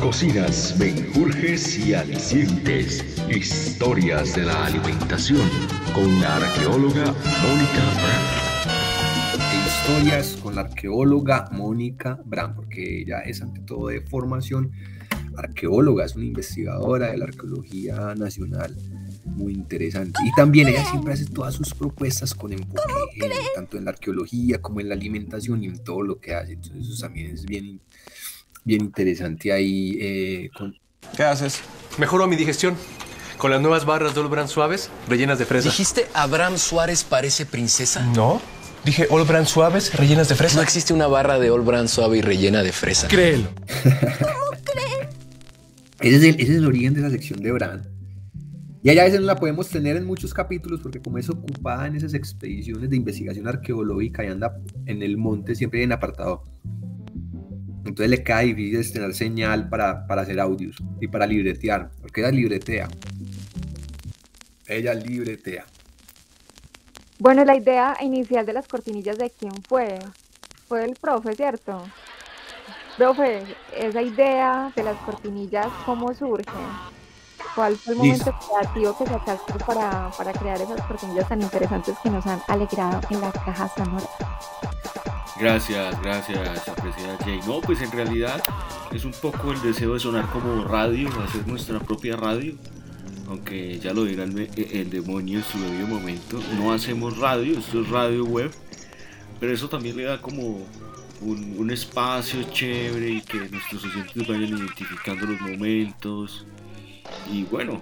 cocinas, 0.00 0.76
menjurjes 0.78 1.78
y 1.78 1.94
alicientes, 1.94 3.04
historias 3.30 4.34
de 4.34 4.42
la 4.42 4.66
alimentación, 4.66 5.48
con 5.94 6.20
la 6.20 6.36
arqueóloga 6.36 7.04
Mónica 7.04 7.84
Brandt. 8.02 8.35
Historias 9.90 10.36
con 10.42 10.56
la 10.56 10.62
arqueóloga 10.62 11.48
Mónica 11.52 12.18
Bram, 12.24 12.56
porque 12.56 13.02
ella 13.02 13.20
es 13.20 13.40
ante 13.40 13.60
todo 13.60 13.86
de 13.86 14.00
formación 14.00 14.72
arqueóloga, 15.36 16.04
es 16.04 16.16
una 16.16 16.24
investigadora 16.24 17.12
de 17.12 17.18
la 17.18 17.26
arqueología 17.26 18.14
nacional 18.16 18.74
muy 19.24 19.52
interesante. 19.52 20.18
Y 20.26 20.32
también 20.32 20.66
ella 20.66 20.84
siempre 20.90 21.12
hace 21.12 21.26
todas 21.26 21.54
sus 21.54 21.72
propuestas 21.72 22.34
con 22.34 22.52
enfoque 22.52 22.80
en- 23.16 23.30
tanto 23.54 23.76
en 23.78 23.84
la 23.84 23.92
arqueología 23.92 24.60
como 24.60 24.80
en 24.80 24.88
la 24.88 24.96
alimentación 24.96 25.62
y 25.62 25.66
en 25.66 25.78
todo 25.84 26.02
lo 26.02 26.18
que 26.18 26.34
hace. 26.34 26.54
Entonces 26.54 26.88
eso 26.88 27.02
también 27.06 27.30
es 27.30 27.44
bien, 27.44 27.80
bien 28.64 28.80
interesante 28.80 29.52
ahí. 29.52 29.98
eh, 30.00 30.50
con- 30.58 30.76
¿Qué 31.16 31.22
haces? 31.22 31.60
Mejoro 31.98 32.26
mi 32.26 32.34
digestión. 32.34 32.74
Con 33.38 33.50
las 33.52 33.60
nuevas 33.60 33.84
barras 33.84 34.14
de 34.16 34.22
Brand 34.22 34.48
suaves, 34.48 34.90
rellenas 35.08 35.38
de 35.38 35.44
fresa. 35.44 35.68
¿Dijiste 35.68 36.06
Abraham 36.14 36.56
Suárez 36.56 37.04
parece 37.04 37.44
princesa? 37.46 38.02
No. 38.16 38.40
Dije 38.86 39.08
All 39.10 39.26
Brand 39.26 39.46
suaves, 39.46 39.92
rellenas 39.94 40.28
de 40.28 40.36
fresa. 40.36 40.58
No 40.58 40.62
existe 40.62 40.94
una 40.94 41.08
barra 41.08 41.40
de 41.40 41.50
All 41.50 41.62
Brand 41.62 41.88
suave 41.88 42.18
y 42.18 42.20
rellena 42.20 42.62
de 42.62 42.70
fresa. 42.70 43.08
Créelo. 43.08 43.48
Ese 45.98 46.16
es, 46.16 46.22
el, 46.22 46.40
ese 46.40 46.52
es 46.52 46.58
el 46.58 46.66
origen 46.66 46.94
de 46.94 47.00
esa 47.00 47.10
sección 47.10 47.42
de 47.42 47.50
Bran. 47.50 47.82
Y 48.84 48.90
allá 48.90 49.02
a 49.02 49.04
veces 49.06 49.18
no 49.18 49.26
la 49.26 49.34
podemos 49.34 49.68
tener 49.68 49.96
en 49.96 50.04
muchos 50.04 50.32
capítulos 50.32 50.78
porque 50.80 51.00
como 51.00 51.18
es 51.18 51.28
ocupada 51.28 51.88
en 51.88 51.96
esas 51.96 52.14
expediciones 52.14 52.88
de 52.88 52.94
investigación 52.94 53.48
arqueológica 53.48 54.24
y 54.24 54.28
anda 54.28 54.56
en 54.84 55.02
el 55.02 55.16
monte 55.16 55.56
siempre 55.56 55.82
en 55.82 55.90
apartado. 55.90 56.44
Entonces 57.84 58.08
le 58.08 58.22
cae 58.22 58.54
difícil 58.54 58.92
tener 58.92 59.14
señal 59.14 59.68
para, 59.68 60.06
para 60.06 60.22
hacer 60.22 60.38
audios 60.38 60.76
y 61.00 61.08
para 61.08 61.26
libretear, 61.26 61.90
porque 62.00 62.20
ella 62.20 62.30
libretea. 62.30 62.88
Ella 64.68 64.94
libretea. 64.94 65.64
Bueno, 67.18 67.44
la 67.44 67.56
idea 67.56 67.96
inicial 68.00 68.44
de 68.44 68.52
las 68.52 68.68
cortinillas 68.68 69.16
de 69.16 69.30
quién 69.30 69.52
fue? 69.68 69.98
Fue 70.68 70.84
el 70.84 70.94
profe, 70.96 71.34
¿cierto? 71.34 71.82
Profe, 72.98 73.42
esa 73.74 74.02
idea 74.02 74.72
de 74.76 74.82
las 74.82 74.96
cortinillas, 74.98 75.68
¿cómo 75.86 76.12
surge? 76.14 76.44
¿Cuál 77.54 77.76
fue 77.76 77.94
el 77.94 77.98
momento 77.98 78.30
Listo. 78.30 78.48
creativo 78.52 78.98
que 78.98 79.06
sacaste 79.06 79.52
para, 79.64 80.10
para 80.10 80.32
crear 80.32 80.60
esas 80.60 80.82
cortinillas 80.82 81.26
tan 81.28 81.40
interesantes 81.40 81.96
que 82.02 82.10
nos 82.10 82.26
han 82.26 82.42
alegrado 82.48 83.00
en 83.10 83.20
la 83.22 83.32
caja 83.32 83.68
sonora? 83.68 84.06
Gracias, 85.38 86.02
gracias, 86.02 86.68
apreciada 86.68 87.16
Jay. 87.24 87.40
No, 87.46 87.60
pues 87.60 87.80
en 87.80 87.92
realidad 87.92 88.42
es 88.92 89.04
un 89.04 89.12
poco 89.12 89.52
el 89.52 89.62
deseo 89.62 89.94
de 89.94 90.00
sonar 90.00 90.26
como 90.30 90.64
radio, 90.64 91.08
hacer 91.22 91.46
nuestra 91.46 91.78
propia 91.78 92.16
radio. 92.16 92.54
Aunque 93.28 93.78
ya 93.80 93.92
lo 93.92 94.04
dirá 94.04 94.24
el, 94.24 94.32
me- 94.32 94.48
el 94.56 94.90
demonio 94.90 95.38
en 95.38 95.44
su 95.44 95.58
debido 95.58 95.86
momento. 95.86 96.40
No 96.56 96.72
hacemos 96.72 97.18
radio, 97.18 97.58
esto 97.58 97.82
es 97.82 97.88
radio 97.88 98.24
web. 98.24 98.52
Pero 99.40 99.52
eso 99.52 99.68
también 99.68 99.96
le 99.96 100.04
da 100.04 100.20
como 100.22 100.66
un, 101.20 101.54
un 101.58 101.70
espacio 101.70 102.42
chévere 102.52 103.10
y 103.10 103.20
que 103.20 103.38
nuestros 103.50 103.84
oyentes 103.84 104.26
vayan 104.26 104.48
identificando 104.56 105.26
los 105.26 105.40
momentos. 105.40 106.46
Y 107.32 107.42
bueno, 107.44 107.80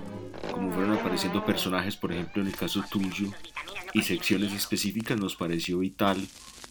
como 0.51 0.73
fueron 0.73 0.93
apareciendo 0.93 1.45
personajes, 1.45 1.97
por 1.97 2.13
ejemplo 2.13 2.43
en 2.43 2.49
el 2.49 2.57
caso 2.57 2.83
tuyo, 2.91 3.29
y 3.93 4.03
secciones 4.03 4.53
específicas, 4.53 5.19
nos 5.21 5.37
pareció 5.37 5.79
vital 5.79 6.27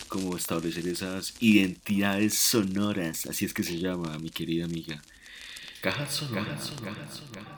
como 0.10 0.36
establecer 0.36 0.88
esas 0.88 1.34
identidades 1.40 2.38
sonoras, 2.38 3.26
así 3.26 3.46
es 3.46 3.54
que 3.54 3.64
se 3.64 3.80
llama, 3.80 4.20
mi 4.20 4.30
querida 4.30 4.66
amiga. 4.66 5.02
Caja 5.84 6.06
sonora, 6.06 6.56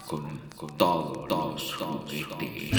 con, 0.08 0.42
con 0.56 0.78
todo, 0.78 1.14
todo 1.30 1.60
su 1.60 1.78
juguete. 1.78 2.72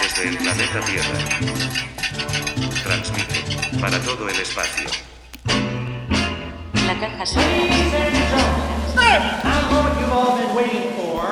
Desde 0.00 0.28
el 0.28 0.36
planeta 0.36 0.80
Tierra. 0.86 1.18
Transmite 2.84 3.78
para 3.80 3.98
todo 4.02 4.28
el 4.28 4.38
espacio. 4.38 4.88
La 6.86 7.00
caja 7.00 7.24
And 9.44 9.72
what 9.72 9.98
you've 9.98 10.12
all 10.12 10.38
been 10.38 10.54
waiting 10.54 10.92
for, 10.94 11.26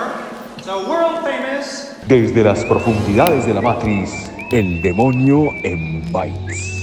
the 0.64 0.90
world 0.90 1.22
famous 1.22 1.94
Desde 2.08 2.42
las 2.42 2.64
profundidades 2.64 3.46
de 3.46 3.54
la 3.54 3.60
matriz, 3.60 4.10
el 4.50 4.82
demonio 4.82 5.52
en 5.62 6.10
bytes. 6.10 6.79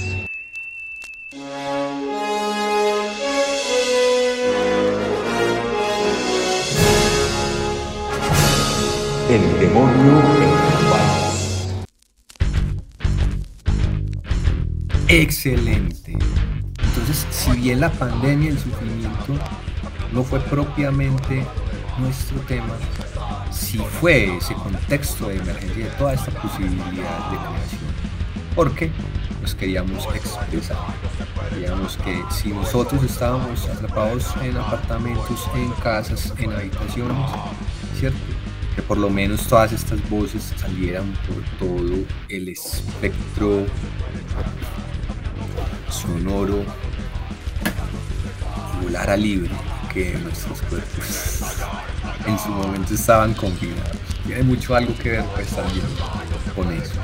Excelente. 15.08 16.12
Entonces, 16.12 17.26
si 17.30 17.50
bien 17.52 17.80
la 17.80 17.90
pandemia 17.90 18.50
y 18.50 18.52
el 18.52 18.58
sufrimiento 18.58 19.34
no 20.12 20.22
fue 20.22 20.38
propiamente 20.40 21.46
nuestro 21.98 22.38
tema, 22.40 22.74
sí 23.50 23.78
fue 24.00 24.36
ese 24.36 24.52
contexto 24.54 25.28
de 25.28 25.36
emergencia 25.36 25.84
de 25.86 25.90
toda 25.92 26.12
esta 26.12 26.30
posibilidad 26.42 26.90
de 26.90 27.36
creación. 27.38 27.80
Porque 28.54 28.92
nos 29.40 29.54
queríamos 29.54 30.04
expresar. 30.14 30.76
Digamos 31.56 31.96
que 31.96 32.22
si 32.30 32.50
nosotros 32.50 33.02
estábamos 33.02 33.66
atrapados 33.66 34.34
en 34.42 34.58
apartamentos, 34.58 35.48
en 35.54 35.70
casas, 35.82 36.34
en 36.38 36.52
habitaciones, 36.52 37.30
¿cierto? 37.98 38.37
Que 38.78 38.82
por 38.82 38.98
lo 38.98 39.10
menos 39.10 39.44
todas 39.48 39.72
estas 39.72 40.08
voces 40.08 40.54
salieran 40.56 41.12
por 41.26 41.42
todo 41.58 41.96
el 42.28 42.48
espectro 42.48 43.66
sonoro, 45.90 46.62
volara 48.80 49.16
libre 49.16 49.50
que 49.92 50.16
nuestros 50.18 50.62
cuerpos 50.62 51.42
en 52.24 52.38
su 52.38 52.50
momento 52.50 52.94
estaban 52.94 53.34
confinados. 53.34 53.98
Tiene 54.24 54.44
mucho 54.44 54.76
algo 54.76 54.96
que 54.96 55.10
ver 55.10 55.24
pues 55.34 55.48
también 55.48 55.84
con 56.54 56.72
eso, 56.72 56.94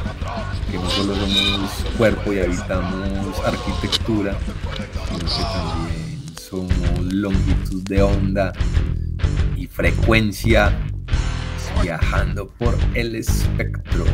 que 0.70 0.78
no 0.78 0.88
solo 0.90 1.16
somos 1.16 1.70
cuerpo 1.98 2.32
y 2.32 2.38
habitamos 2.38 3.40
arquitectura, 3.44 4.36
sino 5.08 5.18
que 5.18 5.42
también 5.42 6.22
somos 6.38 7.12
longitud 7.12 7.82
de 7.82 8.00
onda 8.00 8.52
y 9.56 9.66
frecuencia 9.66 10.72
viajando 11.84 12.48
por 12.58 12.74
el 12.94 13.14
espectro. 13.14 14.06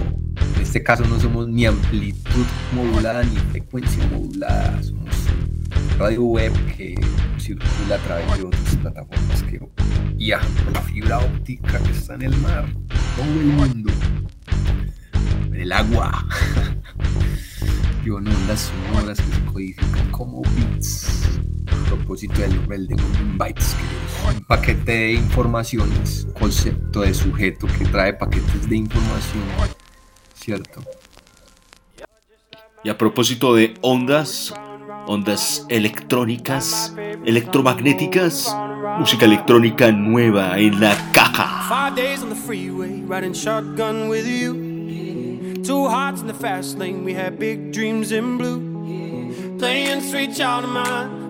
En 0.57 0.63
este 0.63 0.83
caso 0.83 1.05
no 1.05 1.21
somos 1.21 1.47
ni 1.47 1.67
amplitud 1.67 2.45
modulada 2.73 3.23
ni 3.23 3.37
frecuencia 3.37 4.05
modulada, 4.09 4.83
somos 4.83 5.15
radio 5.97 6.25
web 6.25 6.53
que 6.77 6.97
circula 7.39 7.95
a 7.95 7.99
través 7.99 8.39
de 8.39 8.45
otras 8.45 8.77
plataformas 8.77 9.43
que 9.45 9.61
viajan 10.17 10.53
por 10.65 10.73
la 10.73 10.83
fibra 10.83 11.19
óptica 11.21 11.79
que 11.79 11.93
está 11.93 12.15
en 12.15 12.23
el 12.23 12.37
mar, 12.39 12.67
todo 13.17 13.41
el 13.41 13.47
mundo, 13.47 13.93
en 15.47 15.55
el 15.55 15.71
agua, 15.71 16.27
y 18.05 18.09
en 18.09 18.15
ondas 18.17 18.73
sonoras 18.73 19.21
que 19.21 19.33
se 19.33 19.45
codifican 19.45 20.11
como 20.11 20.43
bits. 20.43 21.41
A 21.91 21.95
propósito 21.97 22.41
del 22.41 22.55
nombre 22.55 22.79
del 22.79 22.87
demonio 22.87 23.37
bytes, 23.37 23.75
que 23.75 24.31
es 24.31 24.37
un 24.37 24.45
paquete 24.45 24.93
de 24.93 25.13
informaciones, 25.15 26.29
concepto 26.39 27.01
de 27.01 27.13
sujeto 27.13 27.67
que 27.67 27.85
trae 27.87 28.13
paquetes 28.13 28.69
de 28.69 28.77
información, 28.77 29.43
¿cierto? 30.35 30.83
Y 32.85 32.91
a 32.91 32.97
propósito 32.97 33.57
de 33.57 33.75
ondas, 33.81 34.55
ondas 35.09 35.67
electrónicas, 35.69 36.95
electromagnéticas, 37.25 38.57
música 39.01 39.25
electrónica 39.25 39.91
nueva 39.91 40.59
en 40.61 40.79
la 40.81 40.97
caja. 41.13 41.67
Five 41.69 41.97
days 41.97 42.23
on 42.23 42.29
the 42.29 42.37
freeway, 42.37 43.03
riding 43.03 43.35
shotgun 43.35 44.09
with 44.09 44.27
you. 44.29 45.61
Two 45.65 45.89
hearts 45.89 46.21
in 46.21 46.29
the 46.29 46.35
fast 46.35 46.79
lane, 46.79 47.05
we 47.05 47.15
had 47.15 47.39
big 47.41 47.73
dreams 47.73 48.13
in 48.13 48.39
blue. 48.39 48.71
Playing 49.59 50.01
sweet 50.01 50.35
child 50.35 50.65
of 50.65 50.71
mine, 50.71 51.30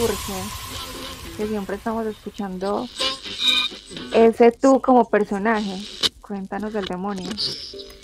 surge. 0.00 0.32
Que 1.36 1.46
siempre 1.46 1.76
estamos 1.76 2.06
escuchando 2.06 2.88
ese 4.14 4.52
tú 4.52 4.80
como 4.80 5.08
personaje. 5.08 5.80
Cuéntanos 6.20 6.72
del 6.72 6.84
demonio. 6.84 7.30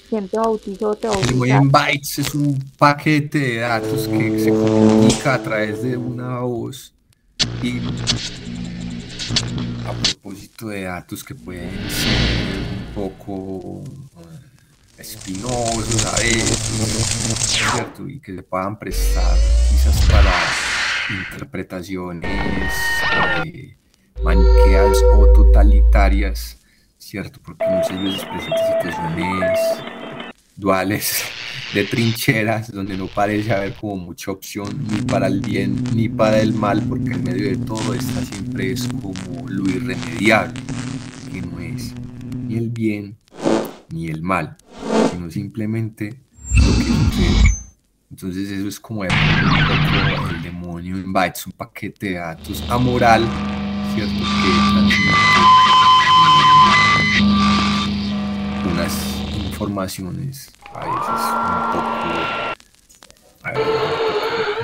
¿Quién 0.08 0.28
te 0.28 0.38
bautizó? 0.38 0.94
¿Te 0.94 1.06
El 1.06 1.12
bautizaste? 1.12 1.34
Moyen 1.36 1.70
Bytes 1.70 2.18
es 2.18 2.34
un 2.34 2.58
paquete 2.78 3.38
de 3.38 3.56
datos 3.58 4.08
que 4.08 4.38
se 4.38 4.50
comunica 4.50 5.34
a 5.34 5.42
través 5.42 5.82
de 5.82 5.96
una 5.96 6.40
voz 6.40 6.94
y 7.62 7.80
a 9.86 9.92
propósito 9.92 10.68
de 10.68 10.82
datos 10.82 11.24
que 11.24 11.34
pueden 11.34 11.70
ser 11.90 12.58
un 12.78 12.94
poco 12.94 13.84
espinosos 14.98 16.06
a 16.06 16.16
veces, 16.18 16.58
¿cierto? 17.38 18.08
Y 18.08 18.20
que 18.20 18.34
se 18.36 18.42
puedan 18.42 18.78
prestar 18.78 19.36
quizás 19.70 20.00
para 20.06 20.32
interpretaciones 21.10 22.72
eh, 23.44 23.76
maniqueas 24.22 25.02
o 25.14 25.26
totalitarias, 25.32 26.58
¿cierto? 26.98 27.40
Porque 27.44 27.64
muchas 27.66 28.02
veces 28.02 28.24
presentan 28.24 28.82
situaciones 28.82 29.58
duales 30.56 31.24
de 31.74 31.84
trincheras 31.84 32.72
donde 32.72 32.96
no 32.96 33.06
parece 33.08 33.52
haber 33.52 33.74
como 33.74 33.96
mucha 33.96 34.30
opción 34.30 34.68
ni 34.90 35.02
para 35.02 35.26
el 35.26 35.40
bien 35.40 35.76
ni 35.94 36.08
para 36.08 36.40
el 36.40 36.54
mal 36.54 36.82
porque 36.88 37.12
en 37.12 37.24
medio 37.24 37.50
de 37.50 37.56
todo 37.56 37.92
está 37.92 38.22
siempre 38.24 38.72
es 38.72 38.88
como 38.88 39.48
lo 39.48 39.68
irremediable 39.68 40.60
que 41.32 41.42
no 41.42 41.60
es 41.60 41.92
ni 42.46 42.56
el 42.56 42.70
bien 42.70 43.18
ni 43.90 44.06
el 44.08 44.22
mal 44.22 44.56
sino 45.10 45.30
simplemente 45.30 46.14
lo 46.54 46.78
que 46.78 46.84
sucede 46.84 47.56
entonces 48.10 48.50
eso 48.50 48.68
es 48.68 48.80
como 48.80 49.04
el, 49.04 49.10
en 50.78 51.12
bytes 51.12 51.46
un 51.46 51.52
paquete 51.52 52.10
de 52.10 52.14
datos 52.14 52.62
amoral 52.68 53.22
cierto 53.94 54.12
que 54.12 54.50
transmite 54.72 55.14
unas 58.72 58.94
informaciones 59.34 60.50
a 60.74 60.80
veces 60.80 61.22
un 61.44 61.72
poco 61.72 61.86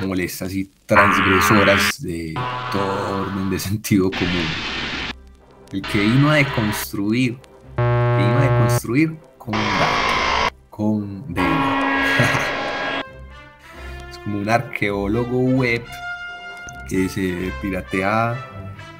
molestas 0.07 0.53
y 0.53 0.69
transgresoras 0.85 2.01
de 2.01 2.33
todo 2.71 3.21
orden 3.21 3.49
de 3.49 3.57
sentido 3.57 4.11
común. 4.11 4.45
El 5.71 5.81
que 5.81 5.99
vino 5.99 6.29
a 6.29 6.35
deconstruir, 6.35 7.39
vino 7.77 8.37
a 8.37 8.41
deconstruir 8.41 9.17
con 9.37 9.53
condena. 10.69 12.19
es 12.19 12.49
como 14.23 14.39
un 14.39 14.49
arqueólogo 14.49 15.39
web 15.39 15.83
que 16.87 17.09
se 17.09 17.51
piratea 17.61 18.35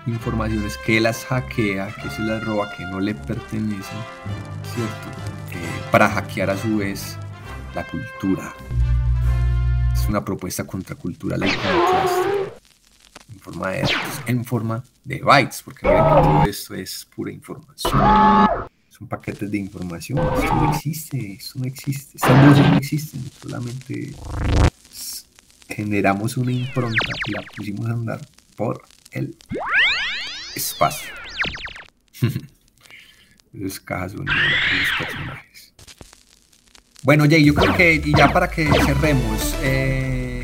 informaciones, 0.06 0.78
que 0.78 1.00
las 1.00 1.26
hackea, 1.26 1.88
que 2.02 2.10
se 2.10 2.22
las 2.22 2.44
roba, 2.44 2.70
que 2.76 2.86
no 2.86 3.00
le 3.00 3.16
pertenecen, 3.16 3.98
¿cierto? 4.74 5.10
Eh, 5.52 5.82
para 5.92 6.10
hackear 6.10 6.50
a 6.50 6.58
su 6.58 6.78
vez 6.78 7.18
la 7.74 7.86
cultura. 7.86 8.54
Es 9.94 10.08
una 10.10 10.24
propuesta 10.24 10.66
contracultural 10.66 11.44
en 11.44 11.50
forma 13.40 13.70
de 13.70 13.88
en 14.26 14.46
forma 14.46 14.84
de 15.04 15.22
bytes, 15.22 15.62
porque 15.64 15.88
miren 15.88 16.04
que 16.04 16.22
todo 16.22 16.44
esto 16.46 16.76
es 16.76 17.08
pura 17.16 17.32
información. 17.32 17.94
Son 18.90 19.08
paquetes 19.08 19.50
de 19.50 19.58
información. 19.58 20.20
Esto 20.20 20.56
no 20.56 20.72
existe, 20.72 21.34
esto 21.34 21.60
no 21.60 21.66
existe. 21.66 22.18
Estas 22.18 22.48
voces 22.48 22.70
no 22.70 22.78
existen, 22.78 23.32
solamente 23.42 24.14
generamos 25.74 26.38
una 26.38 26.52
impronta 26.52 27.10
y 27.28 27.32
la 27.32 27.42
pusimos 27.56 27.90
a 27.90 27.94
andar 27.94 28.22
por 28.56 28.84
el 29.12 29.36
espacio. 30.56 31.12
Esas 33.54 33.80
cajas 33.80 34.12
son 34.14 34.26
los 34.26 34.36
personajes. 34.98 35.74
Bueno, 37.04 37.26
Jay, 37.30 37.44
yo 37.44 37.54
creo 37.54 37.76
que, 37.76 37.96
y 37.96 38.16
ya 38.16 38.32
para 38.32 38.50
que 38.50 38.66
cerremos, 38.86 39.56
eh, 39.62 40.44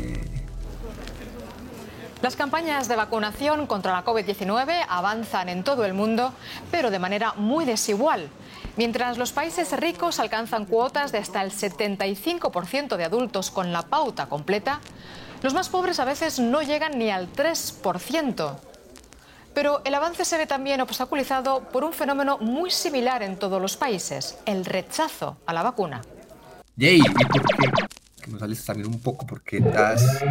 Las 2.22 2.36
campañas 2.36 2.86
de 2.86 2.96
vacunación 2.96 3.66
contra 3.66 3.92
la 3.92 4.04
COVID-19 4.04 4.84
avanzan 4.86 5.48
en 5.48 5.64
todo 5.64 5.86
el 5.86 5.94
mundo, 5.94 6.34
pero 6.70 6.90
de 6.90 6.98
manera 6.98 7.32
muy 7.32 7.64
desigual. 7.64 8.28
Mientras 8.76 9.16
los 9.16 9.32
países 9.32 9.72
ricos 9.72 10.20
alcanzan 10.20 10.66
cuotas 10.66 11.12
de 11.12 11.18
hasta 11.18 11.42
el 11.42 11.50
75% 11.50 12.96
de 12.96 13.04
adultos 13.04 13.50
con 13.50 13.72
la 13.72 13.82
pauta 13.82 14.26
completa, 14.26 14.80
los 15.42 15.54
más 15.54 15.68
pobres 15.68 16.00
a 16.00 16.04
veces 16.04 16.38
no 16.38 16.62
llegan 16.62 16.98
ni 16.98 17.10
al 17.10 17.32
3%. 17.32 18.56
Pero 19.54 19.82
el 19.84 19.94
avance 19.94 20.24
se 20.24 20.38
ve 20.38 20.46
también 20.46 20.80
obstaculizado 20.80 21.68
por 21.70 21.82
un 21.82 21.92
fenómeno 21.92 22.38
muy 22.38 22.70
similar 22.70 23.22
en 23.22 23.36
todos 23.36 23.60
los 23.60 23.76
países, 23.76 24.38
el 24.46 24.64
rechazo 24.64 25.38
a 25.46 25.52
la 25.52 25.62
vacuna. 25.62 26.02
Jay, 26.78 26.98
¿y 26.98 27.24
por 27.24 27.42
qué? 27.56 27.70
Que 28.22 28.30
nos 28.30 28.40
sales 28.40 28.64
también 28.64 28.88
un 28.88 29.00
poco 29.00 29.26
porque 29.26 29.62
has 29.76 30.22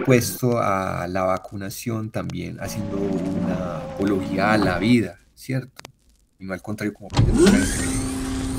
opuesto 0.00 0.58
a 0.58 1.06
la 1.06 1.22
vacunación 1.22 2.10
también 2.10 2.58
haciendo 2.60 2.96
una 2.96 3.76
apología 3.76 4.52
a 4.52 4.58
la 4.58 4.78
vida, 4.78 5.18
¿cierto? 5.34 5.82
Y 6.38 6.46
no 6.46 6.54
al 6.54 6.62
contrario, 6.62 6.94
como 6.94 7.08
que 7.08 7.22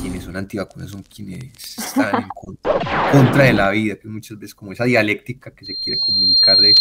quienes 0.01 0.23
son 0.23 0.35
antivacunas 0.35 0.89
son 0.89 1.03
quienes 1.03 1.77
están 1.77 2.23
en 2.23 2.29
contra, 2.29 2.73
contra 3.11 3.43
de 3.43 3.53
la 3.53 3.69
vida, 3.69 3.95
que 3.95 4.07
muchas 4.07 4.39
veces 4.39 4.55
como 4.55 4.71
esa 4.71 4.85
dialéctica 4.85 5.51
que 5.51 5.65
se 5.65 5.75
quiere 5.75 5.99
comunicar 5.99 6.59
de, 6.59 6.73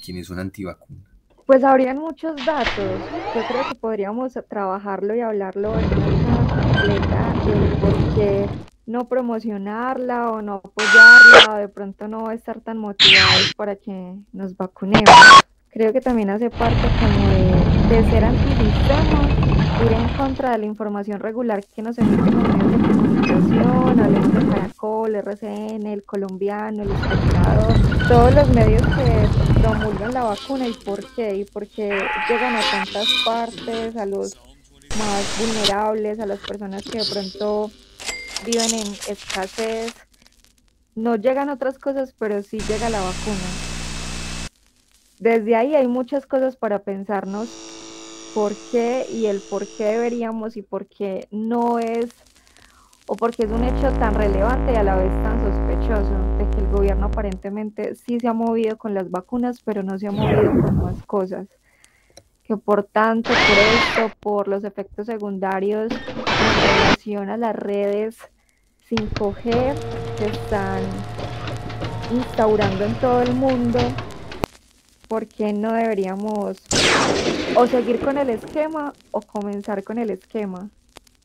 quienes 0.00 0.28
son 0.28 0.38
antivacunas. 0.38 1.02
Pues 1.46 1.64
habrían 1.64 1.98
muchos 1.98 2.36
datos. 2.46 3.00
Yo 3.34 3.42
creo 3.48 3.68
que 3.68 3.74
podríamos 3.74 4.34
trabajarlo 4.48 5.16
y 5.16 5.20
hablarlo 5.20 5.76
en 5.76 5.84
una 5.86 6.22
charla 6.22 6.62
completa 6.62 7.34
de 7.44 7.76
por 7.76 8.14
qué 8.14 8.46
no 8.86 9.08
promocionarla 9.08 10.30
o 10.30 10.42
no 10.42 10.62
apoyarla 10.64 11.54
o 11.54 11.56
de 11.56 11.68
pronto 11.68 12.06
no 12.06 12.30
estar 12.30 12.60
tan 12.60 12.78
motivados 12.78 13.52
para 13.56 13.74
que 13.74 14.14
nos 14.32 14.56
vacunemos. 14.56 15.10
Creo 15.72 15.92
que 15.92 16.00
también 16.00 16.30
hace 16.30 16.50
parte 16.50 16.88
como 16.98 17.88
de, 17.88 18.10
ser 18.10 18.24
antisistema, 18.24 19.28
ir 19.84 19.92
en 19.92 20.16
contra 20.16 20.50
de 20.50 20.58
la 20.58 20.66
información 20.66 21.20
regular 21.20 21.64
que 21.64 21.80
nos 21.80 21.96
emiten 21.96 22.42
los 22.42 22.56
medios 22.56 22.72
de 22.72 22.88
comunicación, 22.88 24.00
hablemos 24.00 24.34
de 24.34 24.48
Caracol, 24.48 25.14
RCN, 25.14 25.86
El 25.86 26.02
Colombiano, 26.02 26.82
El 26.82 26.90
Espectador, 26.90 28.08
todos 28.08 28.34
los 28.34 28.48
medios 28.48 28.82
que 28.82 29.60
promulgan 29.60 30.12
la 30.12 30.24
vacuna 30.24 30.66
y 30.66 30.72
por 30.72 31.06
qué, 31.14 31.36
y 31.36 31.44
por 31.44 31.68
qué 31.68 32.02
llegan 32.28 32.56
a 32.56 32.60
tantas 32.72 33.06
partes, 33.24 33.96
a 33.96 34.06
los 34.06 34.36
más 34.98 35.38
vulnerables, 35.38 36.18
a 36.18 36.26
las 36.26 36.40
personas 36.40 36.82
que 36.82 36.98
de 36.98 37.04
pronto 37.04 37.70
viven 38.44 38.74
en 38.74 38.86
escasez. 39.08 39.94
No 40.96 41.14
llegan 41.14 41.48
otras 41.48 41.78
cosas, 41.78 42.12
pero 42.18 42.42
sí 42.42 42.58
llega 42.58 42.90
la 42.90 42.98
vacuna. 42.98 43.69
Desde 45.20 45.54
ahí 45.54 45.74
hay 45.74 45.86
muchas 45.86 46.24
cosas 46.24 46.56
para 46.56 46.78
pensarnos 46.78 48.32
por 48.34 48.52
qué 48.72 49.06
y 49.12 49.26
el 49.26 49.38
por 49.50 49.66
qué 49.66 49.84
deberíamos 49.84 50.56
y 50.56 50.62
por 50.62 50.86
qué 50.86 51.28
no 51.30 51.78
es 51.78 52.08
o 53.06 53.16
porque 53.16 53.42
es 53.42 53.50
un 53.50 53.62
hecho 53.62 53.92
tan 53.98 54.14
relevante 54.14 54.72
y 54.72 54.76
a 54.76 54.82
la 54.82 54.96
vez 54.96 55.10
tan 55.22 55.38
sospechoso 55.42 56.38
de 56.38 56.48
que 56.48 56.64
el 56.64 56.70
gobierno 56.72 57.06
aparentemente 57.06 57.96
sí 57.96 58.18
se 58.18 58.28
ha 58.28 58.32
movido 58.32 58.78
con 58.78 58.94
las 58.94 59.10
vacunas, 59.10 59.60
pero 59.62 59.82
no 59.82 59.98
se 59.98 60.06
ha 60.06 60.10
movido 60.10 60.52
con 60.62 60.84
más 60.84 61.02
cosas. 61.02 61.48
Que 62.42 62.56
por 62.56 62.84
tanto, 62.84 63.28
por 63.28 63.58
esto, 63.58 64.16
por 64.20 64.48
los 64.48 64.64
efectos 64.64 65.04
secundarios 65.04 65.92
en 65.92 66.62
relación 66.62 67.28
a 67.28 67.36
las 67.36 67.54
redes 67.54 68.16
5G 68.88 69.74
que 70.18 70.24
están 70.24 70.80
instaurando 72.10 72.84
en 72.86 72.94
todo 72.94 73.20
el 73.20 73.34
mundo, 73.34 73.80
¿por 75.10 75.26
qué 75.26 75.52
no 75.52 75.72
deberíamos 75.72 76.62
o 77.56 77.66
seguir 77.66 77.98
con 77.98 78.16
el 78.16 78.30
esquema 78.30 78.92
o 79.10 79.20
comenzar 79.20 79.82
con 79.82 79.98
el 79.98 80.08
esquema? 80.10 80.70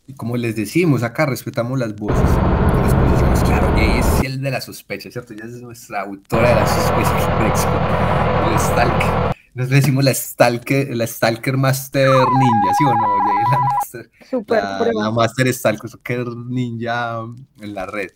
Y 0.07 0.13
como 0.15 0.37
les 0.37 0.55
decimos 0.55 1.03
acá, 1.03 1.27
respetamos 1.27 1.77
las 1.77 1.95
voces, 1.95 2.19
las 2.19 2.95
posiciones. 2.95 3.43
Claro, 3.43 3.77
ella 3.77 3.99
es 3.99 4.23
el 4.23 4.41
de 4.41 4.49
la 4.49 4.59
sospecha, 4.59 5.11
¿cierto? 5.11 5.33
Ella 5.33 5.45
es 5.45 5.61
nuestra 5.61 6.01
autora 6.01 6.49
de 6.49 6.55
la 6.55 6.65
sospecha. 6.65 8.49
El 8.51 8.59
Stalker. 8.59 9.35
Nos 9.53 9.69
decimos 9.69 10.03
la 10.03 10.13
Stalker, 10.13 10.95
la 10.95 11.07
Stalker 11.07 11.55
Master 11.55 12.09
Ninja, 12.09 12.73
¿sí 12.77 12.83
o 12.85 12.93
no? 12.93 13.17
La 13.51 13.59
Master, 13.59 14.11
Super 14.29 14.63
la, 14.63 15.03
la 15.03 15.11
Master 15.11 15.53
Stalker 15.53 16.27
Ninja 16.35 17.19
en 17.61 17.73
la 17.73 17.85
red. 17.85 18.09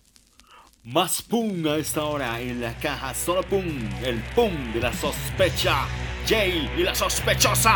Más 0.91 1.21
pum 1.21 1.67
a 1.67 1.75
esta 1.75 2.03
hora 2.03 2.39
en 2.41 2.61
la 2.61 2.73
caja, 2.73 3.13
solo 3.13 3.43
pum, 3.43 3.63
el 4.01 4.19
pum 4.33 4.73
de 4.73 4.79
la 4.79 4.91
sospecha. 4.91 5.85
Jay 6.27 6.67
y 6.75 6.81
la 6.81 6.95
sospechosa. 6.95 7.75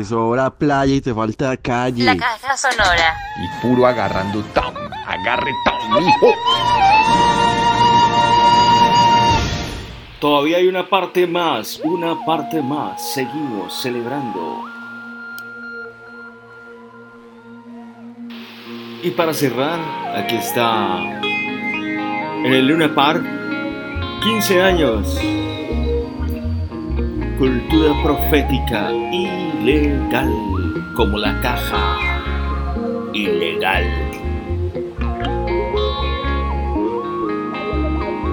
Te 0.00 0.06
sobra 0.06 0.48
playa 0.48 0.94
y 0.94 1.02
te 1.02 1.12
falta 1.12 1.54
calle. 1.58 2.04
La 2.04 2.16
caja 2.16 2.56
sonora. 2.56 3.18
Y 3.36 3.60
puro 3.60 3.86
agarrando 3.86 4.42
town. 4.54 4.74
Agarre 5.06 5.50
town, 5.66 6.02
mijo. 6.02 6.34
Todavía 10.18 10.56
hay 10.56 10.68
una 10.68 10.88
parte 10.88 11.26
más, 11.26 11.82
una 11.84 12.24
parte 12.24 12.62
más. 12.62 13.12
Seguimos 13.12 13.78
celebrando. 13.82 14.64
Y 19.02 19.10
para 19.10 19.34
cerrar, 19.34 19.80
aquí 20.16 20.36
está 20.36 21.20
en 22.42 22.54
el 22.54 22.68
Luna 22.68 22.94
Park, 22.94 23.22
15 24.22 24.62
años. 24.62 25.49
Cultura 27.40 27.94
profética 28.02 28.92
ilegal, 28.92 30.30
como 30.94 31.16
la 31.16 31.40
caja 31.40 31.96
ilegal. 33.14 33.82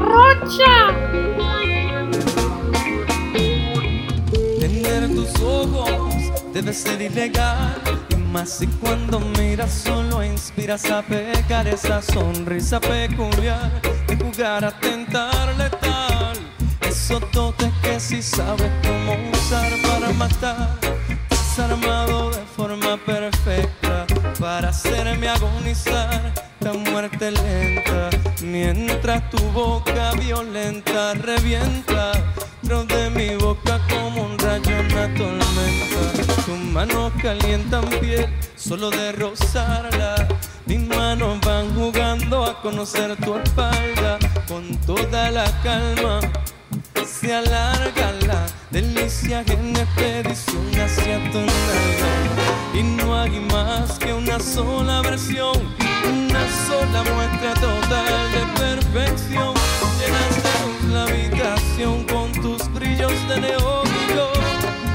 ¡Rocha! 0.02 0.92
Tener 4.60 5.08
tus 5.16 5.42
ojos 5.42 5.90
debe 6.54 6.74
ser 6.74 7.02
ilegal. 7.02 7.82
Y 8.10 8.16
más 8.16 8.50
si 8.50 8.68
cuando 8.68 9.22
miras 9.40 9.72
solo 9.72 10.22
inspiras 10.22 10.92
a 10.92 11.02
pecar 11.02 11.66
esa 11.70 12.02
sonrisa 12.02 12.82
peculiar 12.82 13.72
de 14.06 14.18
jugar 14.18 14.66
a 14.66 14.72
tentar 14.78 15.56
letal. 15.58 15.87
Eso 17.08 17.22
tote 17.22 17.72
que 17.82 18.02
si 18.02 18.22
sabes 18.22 18.70
cómo 18.84 19.16
usar 19.32 19.72
para 19.82 20.12
matar. 20.12 20.78
Estás 21.30 21.60
armado 21.60 22.32
de 22.32 22.42
forma 22.54 22.98
perfecta 22.98 24.06
para 24.38 24.68
hacerme 24.68 25.30
agonizar. 25.30 26.34
La 26.60 26.74
muerte 26.74 27.32
lenta 27.32 28.10
mientras 28.44 29.30
tu 29.30 29.38
boca 29.54 30.12
violenta 30.20 31.14
revienta 31.14 32.12
dentro 32.62 32.84
de 32.84 33.10
mi 33.12 33.36
boca 33.38 33.80
como 33.90 34.24
un 34.24 34.38
rayo 34.40 34.78
en 34.78 34.94
la 34.94 35.08
tormenta. 35.14 36.44
Tus 36.46 36.60
manos 36.74 37.14
calientan 37.22 37.86
piel 38.02 38.28
solo 38.58 38.90
de 38.90 39.14
rozarla. 39.14 40.28
Mis 40.66 40.86
manos 40.86 41.40
van 41.40 41.74
jugando 41.74 42.44
a 42.44 42.62
conocer 42.62 43.16
tu 43.16 43.38
espalda 43.38 44.20
con 44.46 44.76
toda 44.86 45.32
la 45.32 45.46
calma. 45.64 46.20
Se 47.20 47.34
alarga 47.34 48.12
la 48.28 48.46
delicia 48.70 49.44
en 49.48 49.76
expedición 49.76 50.68
hacia 50.80 51.18
tu 51.32 51.40
nalga. 51.40 52.12
Y 52.76 52.84
no 52.84 53.20
hay 53.20 53.40
más 53.40 53.98
que 53.98 54.14
una 54.14 54.40
sola 54.40 55.02
versión, 55.02 55.58
una 56.06 56.46
sola 56.68 57.02
muestra 57.16 57.56
total 57.56 58.32
de 58.34 58.60
perfección. 58.62 59.56
Llenaste 60.00 60.94
la 60.94 61.04
habitación 61.06 62.04
con 62.04 62.32
tus 62.34 62.72
brillos 62.72 63.14
de 63.30 63.42
neón 63.42 63.88
y 63.88 64.14
yo, 64.14 64.32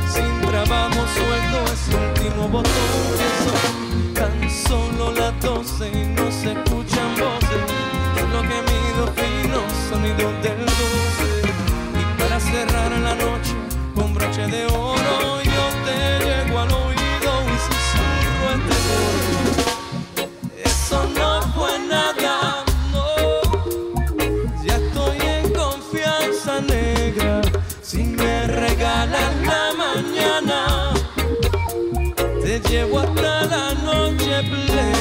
sin 0.07 0.49
trabajo 0.49 1.05
sueldo 1.17 1.65
ese 1.73 1.97
último 1.97 2.49
botón 2.49 3.03
que 3.19 3.29
son 3.43 4.15
tan 4.15 4.49
solo 4.49 5.11
las 5.11 5.41
doce 5.41 5.89
y 5.89 6.07
no 6.15 6.31
se 6.31 6.53
escuchan 6.53 7.17
voces, 7.19 7.67
solo 8.15 8.43
que 8.43 8.59
mido 8.71 9.13
finos 9.17 9.73
sonidos 9.91 10.43
del 10.45 10.62
de 14.53 14.67
oro, 14.67 15.43
yo 15.43 15.65
te 15.87 15.99
llego 16.27 16.59
al 16.61 16.71
oído 16.71 17.31
y 17.53 17.57
susurro 17.67 18.47
este 18.59 18.77
coro. 18.87 20.29
Eso 20.63 20.99
no 21.19 21.31
fue 21.55 21.79
nada, 21.95 22.63
no. 22.93 23.07
Ya 24.63 24.77
estoy 24.77 25.19
en 25.37 25.53
confianza 25.55 26.61
negra. 26.61 27.41
Si 27.81 28.05
me 28.05 28.47
regalas 28.47 29.33
la 29.51 29.65
mañana, 29.85 30.59
te 32.43 32.61
llevo 32.69 33.01
hasta 33.01 33.45
la 33.47 33.75
noche 33.75 34.35
plena. 34.51 34.92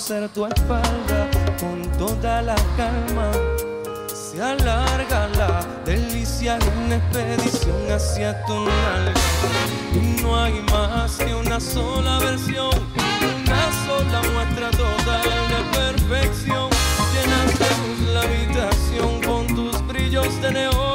Conocer 0.00 0.28
tu 0.30 0.46
espalda 0.46 1.28
con 1.60 1.82
toda 1.98 2.40
la 2.40 2.54
calma. 2.76 3.30
Se 4.08 4.40
alarga 4.40 5.28
la 5.36 5.66
delicia 5.84 6.56
de 6.58 6.68
una 6.86 6.96
expedición 6.96 7.76
hacia 7.90 8.42
tu 8.46 8.64
nalga. 8.64 9.12
Y 9.92 10.22
no 10.22 10.40
hay 10.40 10.54
más 10.72 11.16
que 11.18 11.34
una 11.34 11.60
sola 11.60 12.18
versión, 12.18 12.70
una 13.42 13.62
sola 13.86 14.22
muestra 14.32 14.70
total 14.70 15.22
de 15.52 15.78
perfección. 15.78 16.70
Llenaste 17.12 17.66
la 18.14 18.22
habitación 18.22 19.20
con 19.22 19.54
tus 19.54 19.86
brillos 19.86 20.40
de 20.40 20.50
neón 20.50 20.89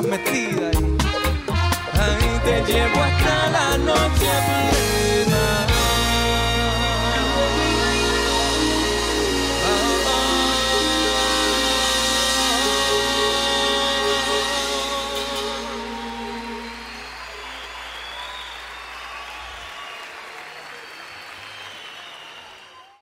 metidas 0.00 0.74
Ahí 1.92 2.40
te 2.44 2.72
llevo 2.72 3.02
hasta 3.02 3.50
la 3.50 3.78
noche. 3.78 4.81